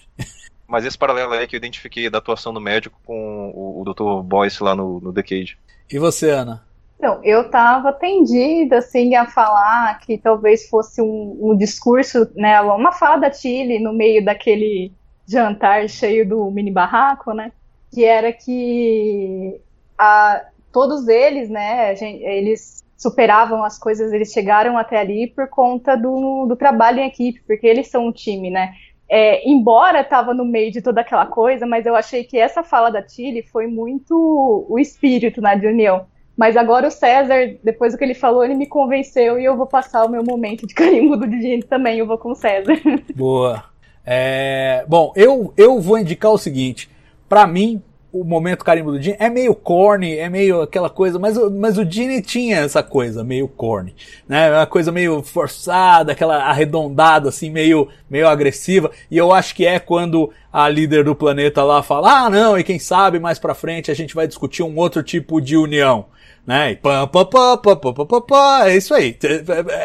[0.67, 4.23] Mas esse paralelo aí que eu identifiquei da atuação do médico com o, o Dr.
[4.23, 5.57] Boyce lá no, no Decade.
[5.89, 6.67] E você, Ana?
[6.97, 12.91] Então, eu estava tendida assim a falar que talvez fosse um, um discurso, né, uma
[12.91, 14.91] fala da Tilly no meio daquele
[15.27, 17.51] jantar cheio do mini barraco, né?
[17.91, 19.59] Que era que
[19.97, 25.95] a, todos eles, né, gente, eles superavam as coisas, eles chegaram até ali por conta
[25.95, 28.73] do, do trabalho em equipe, porque eles são um time, né?
[29.09, 32.89] É, embora estava no meio de toda aquela coisa, mas eu achei que essa fala
[32.89, 36.05] da Tilly foi muito o espírito né, união.
[36.35, 39.65] Mas agora o César, depois do que ele falou, ele me convenceu e eu vou
[39.65, 42.75] passar o meu momento de carimbo do Didi também, eu vou com o César.
[43.15, 43.63] Boa.
[44.09, 46.89] É, bom, eu, eu vou indicar o seguinte.
[47.27, 51.37] Para mim, o momento carimbo do Gene é meio corny, é meio aquela coisa, mas,
[51.51, 53.93] mas o Gene tinha essa coisa meio corny,
[54.25, 54.49] né?
[54.49, 58.91] Uma coisa meio forçada, aquela arredondada, assim, meio, meio agressiva.
[59.11, 62.63] E eu acho que é quando a líder do planeta lá fala: ah, não, e
[62.63, 66.05] quem sabe mais pra frente a gente vai discutir um outro tipo de união.
[66.45, 66.71] Né?
[66.71, 69.17] E pam, pam, pam, pam, pam, pam, pam, é isso aí.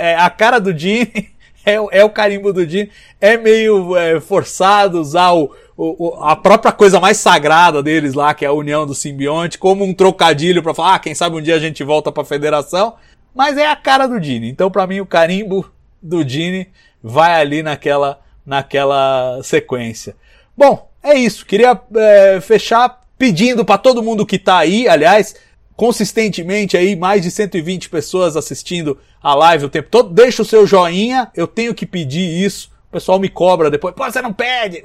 [0.01, 1.33] É a cara do Gene
[1.65, 2.91] é, é o carimbo do Dini.
[3.21, 8.45] É meio é, forçado usar o, o, a própria coisa mais sagrada deles lá, que
[8.45, 11.57] é a união do simbionte, como um trocadilho para falar, ah, quem sabe um dia
[11.57, 12.95] a gente volta para a federação.
[13.35, 14.49] Mas é a cara do Dini.
[14.49, 15.71] Então, para mim, o carimbo
[16.03, 16.69] do Dini
[17.03, 20.15] vai ali naquela, naquela sequência.
[20.57, 21.47] Bom, é isso.
[21.47, 25.37] Queria é, fechar pedindo para todo mundo que tá aí, aliás,
[25.77, 30.13] consistentemente aí, mais de 120 pessoas assistindo a live o tempo todo.
[30.13, 32.71] Deixa o seu joinha, eu tenho que pedir isso.
[32.89, 33.95] O pessoal me cobra depois.
[33.95, 34.83] Pô, você não pede?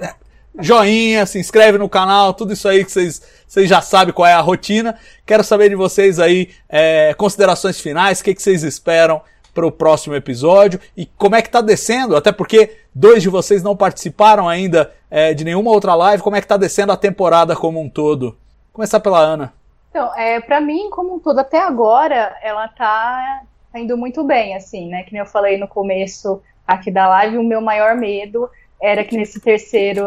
[0.59, 4.33] Joinha, se inscreve no canal, tudo isso aí que vocês, vocês já sabem qual é
[4.33, 4.97] a rotina.
[5.25, 9.21] Quero saber de vocês aí, é, considerações finais, o que, que vocês esperam
[9.53, 13.63] para o próximo episódio e como é que tá descendo, até porque dois de vocês
[13.63, 17.55] não participaram ainda é, de nenhuma outra live, como é que tá descendo a temporada
[17.55, 18.37] como um todo.
[18.71, 19.53] Começar pela Ana.
[19.97, 23.41] Então, é, para mim, como um todo, até agora, ela tá,
[23.73, 25.01] indo muito bem, assim, né?
[25.01, 28.47] Que nem eu falei no começo aqui da live, o meu maior medo
[28.79, 30.05] era que nesse terceiro,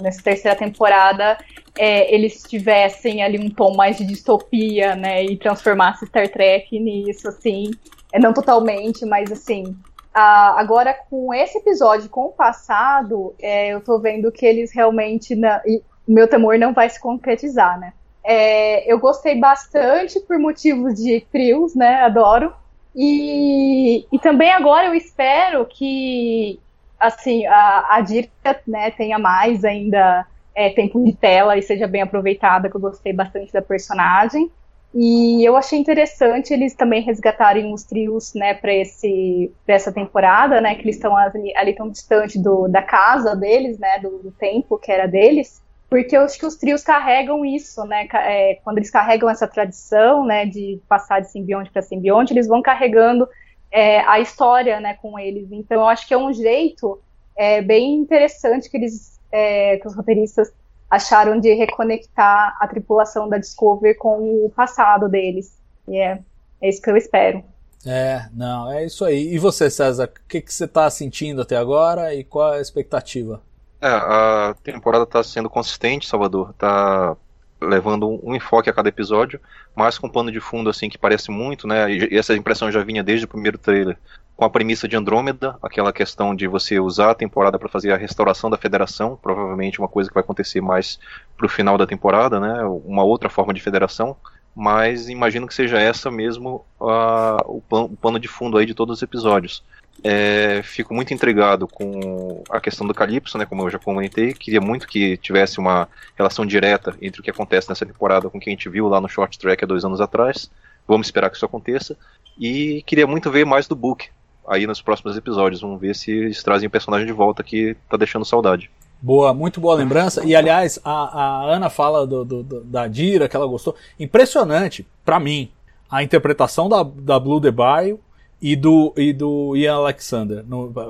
[0.00, 1.36] nessa terceira temporada
[1.76, 7.26] é, eles tivessem ali um tom mais de distopia, né, e transformasse Star Trek nisso,
[7.26, 7.72] assim,
[8.12, 9.76] é, não totalmente, mas assim,
[10.14, 15.34] a, agora com esse episódio, com o passado, é, eu tô vendo que eles realmente,
[15.34, 17.92] o meu temor não vai se concretizar, né,
[18.24, 22.02] é, eu gostei bastante por motivos de trios, né?
[22.02, 22.52] Adoro.
[22.94, 26.60] E, e também agora eu espero que
[27.00, 32.02] assim a, a Dirka né, tenha mais ainda é, tempo de tela e seja bem
[32.02, 34.50] aproveitada, que eu gostei bastante da personagem.
[34.94, 40.74] E eu achei interessante eles também resgatarem os trios, né, para esse essa temporada, né,
[40.74, 44.78] que eles estão ali, ali tão distante do, da casa deles, né, do, do tempo
[44.78, 45.62] que era deles
[45.92, 48.08] porque eu acho que os trios carregam isso, né?
[48.14, 52.62] É, quando eles carregam essa tradição, né, de passar de simbionte para simbionte, eles vão
[52.62, 53.28] carregando
[53.70, 55.52] é, a história, né, com eles.
[55.52, 56.98] Então, eu acho que é um jeito
[57.36, 60.50] é, bem interessante que eles, é, que os roteiristas
[60.88, 65.58] acharam de reconectar a tripulação da Discovery com o passado deles.
[65.86, 66.20] E é,
[66.62, 67.44] é isso que eu espero.
[67.86, 69.34] É, não, é isso aí.
[69.34, 72.62] E você, César, o que, que você está sentindo até agora e qual é a
[72.62, 73.42] expectativa?
[73.82, 76.54] É, a temporada está sendo consistente, Salvador.
[76.54, 77.16] Tá,
[77.62, 79.40] levando um enfoque a cada episódio,
[79.74, 81.90] mas com um pano de fundo assim que parece muito, né?
[81.92, 83.96] E essa impressão já vinha desde o primeiro trailer,
[84.36, 87.96] com a premissa de Andrômeda, aquela questão de você usar a temporada para fazer a
[87.96, 90.98] restauração da federação, provavelmente uma coisa que vai acontecer mais
[91.36, 92.64] pro final da temporada, né?
[92.84, 94.16] Uma outra forma de federação,
[94.54, 98.98] mas imagino que seja essa mesmo o, pano, o pano de fundo aí de todos
[98.98, 99.62] os episódios.
[100.04, 104.32] É, fico muito intrigado com a questão do Calypso, né, como eu já comentei.
[104.32, 108.40] Queria muito que tivesse uma relação direta entre o que acontece nessa temporada com o
[108.40, 110.50] que a gente viu lá no Short Track há dois anos atrás.
[110.88, 111.96] Vamos esperar que isso aconteça.
[112.38, 114.08] E queria muito ver mais do Book
[114.48, 115.60] aí nos próximos episódios.
[115.60, 118.70] Vamos ver se eles trazem o personagem de volta que tá deixando saudade.
[119.00, 120.24] Boa, muito boa lembrança.
[120.24, 123.74] E aliás, a, a Ana fala do, do, do, da Dira, que ela gostou.
[123.98, 125.50] Impressionante, para mim,
[125.90, 128.00] a interpretação da, da Blue Bio
[128.42, 130.44] e do, e do Ian Alexander.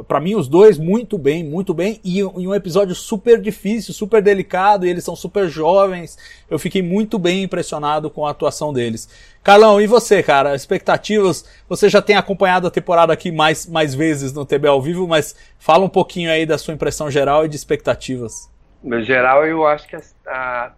[0.09, 2.01] para mim, os dois muito bem, muito bem.
[2.03, 6.17] E, e, um episódio super difícil, super delicado, e eles são super jovens.
[6.51, 9.07] Eu fiquei muito bem impressionado com a atuação deles.
[9.43, 10.55] Carlão, e você, cara?
[10.55, 11.45] Expectativas?
[11.69, 15.37] Você já tem acompanhado a temporada aqui mais, mais vezes no TB ao vivo, mas
[15.59, 18.52] fala um pouquinho aí da sua impressão geral e de expectativas.
[18.83, 20.73] No geral, eu acho que a, a,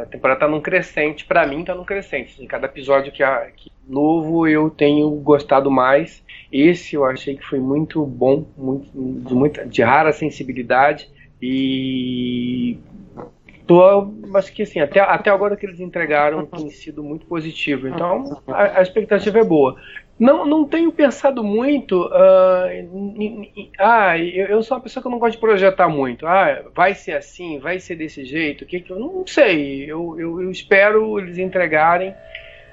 [0.00, 1.24] a temporada tá num crescente.
[1.24, 2.44] para mim, tá num crescente.
[2.46, 6.24] Cada episódio que, a, que novo, eu tenho gostado mais.
[6.50, 11.10] Esse eu achei que foi muito bom, muito, de, muita, de rara sensibilidade.
[11.40, 12.78] E
[13.66, 17.88] tô, acho que assim, até, até agora que eles entregaram tem sido muito positivo.
[17.88, 19.76] Então a, a expectativa é boa.
[20.22, 22.08] Não, não tenho pensado muito.
[23.76, 26.28] Ah, eu, eu, sou uma pessoa que não gosto de projetar muito.
[26.28, 28.64] Ah, vai ser assim, vai ser desse jeito.
[28.64, 29.82] Que, que eu não sei.
[29.82, 32.14] Eu, eu, eu, espero eles entregarem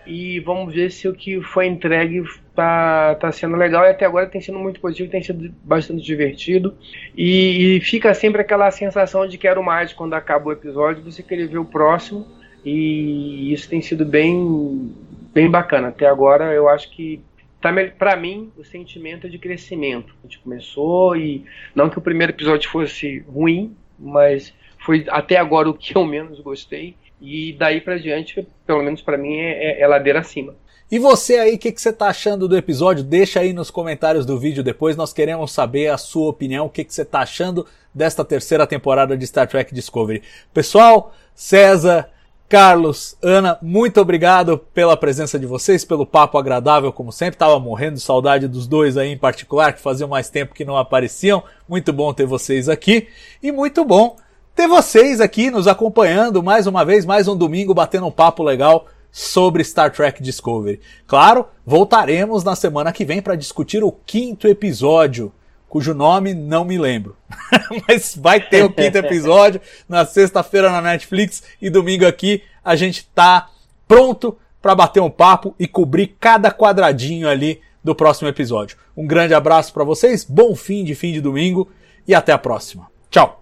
[0.05, 2.23] e vamos ver se o que foi entregue
[2.53, 3.84] tá, tá sendo legal.
[3.84, 6.77] E até agora tem sido muito positivo, tem sido bastante divertido.
[7.17, 11.47] E, e fica sempre aquela sensação de quero mais quando acaba o episódio, você querer
[11.47, 12.27] ver o próximo.
[12.63, 14.93] E isso tem sido bem,
[15.34, 15.88] bem bacana.
[15.88, 17.27] Até agora eu acho que
[17.61, 20.14] tá, para mim, o sentimento é de crescimento.
[20.23, 21.45] A gente começou e
[21.76, 26.40] não que o primeiro episódio fosse ruim, mas foi até agora o que eu menos
[26.40, 26.95] gostei.
[27.22, 30.56] E daí para diante, pelo menos para mim, é, é, é, ladeira acima.
[30.91, 33.03] E você aí, o que, que você tá achando do episódio?
[33.03, 34.95] Deixa aí nos comentários do vídeo depois.
[34.95, 39.15] Nós queremos saber a sua opinião, o que, que você tá achando desta terceira temporada
[39.15, 40.23] de Star Trek Discovery.
[40.52, 42.10] Pessoal, César,
[42.49, 47.38] Carlos, Ana, muito obrigado pela presença de vocês, pelo papo agradável, como sempre.
[47.38, 50.76] Tava morrendo de saudade dos dois aí em particular, que faziam mais tempo que não
[50.76, 51.43] apareciam.
[51.67, 53.07] Muito bom ter vocês aqui.
[53.43, 54.15] E muito bom
[54.55, 58.88] ter vocês aqui nos acompanhando mais uma vez, mais um domingo, batendo um papo legal
[59.11, 60.81] sobre Star Trek Discovery.
[61.05, 65.31] Claro, voltaremos na semana que vem para discutir o quinto episódio
[65.70, 67.16] cujo nome não me lembro.
[67.88, 73.08] Mas vai ter o quinto episódio na sexta-feira na Netflix e domingo aqui a gente
[73.16, 73.50] tá
[73.88, 78.78] pronto para bater um papo e cobrir cada quadradinho ali do próximo episódio.
[78.96, 81.70] Um grande abraço para vocês, bom fim de fim de domingo
[82.08, 82.88] e até a próxima.
[83.10, 83.41] Tchau.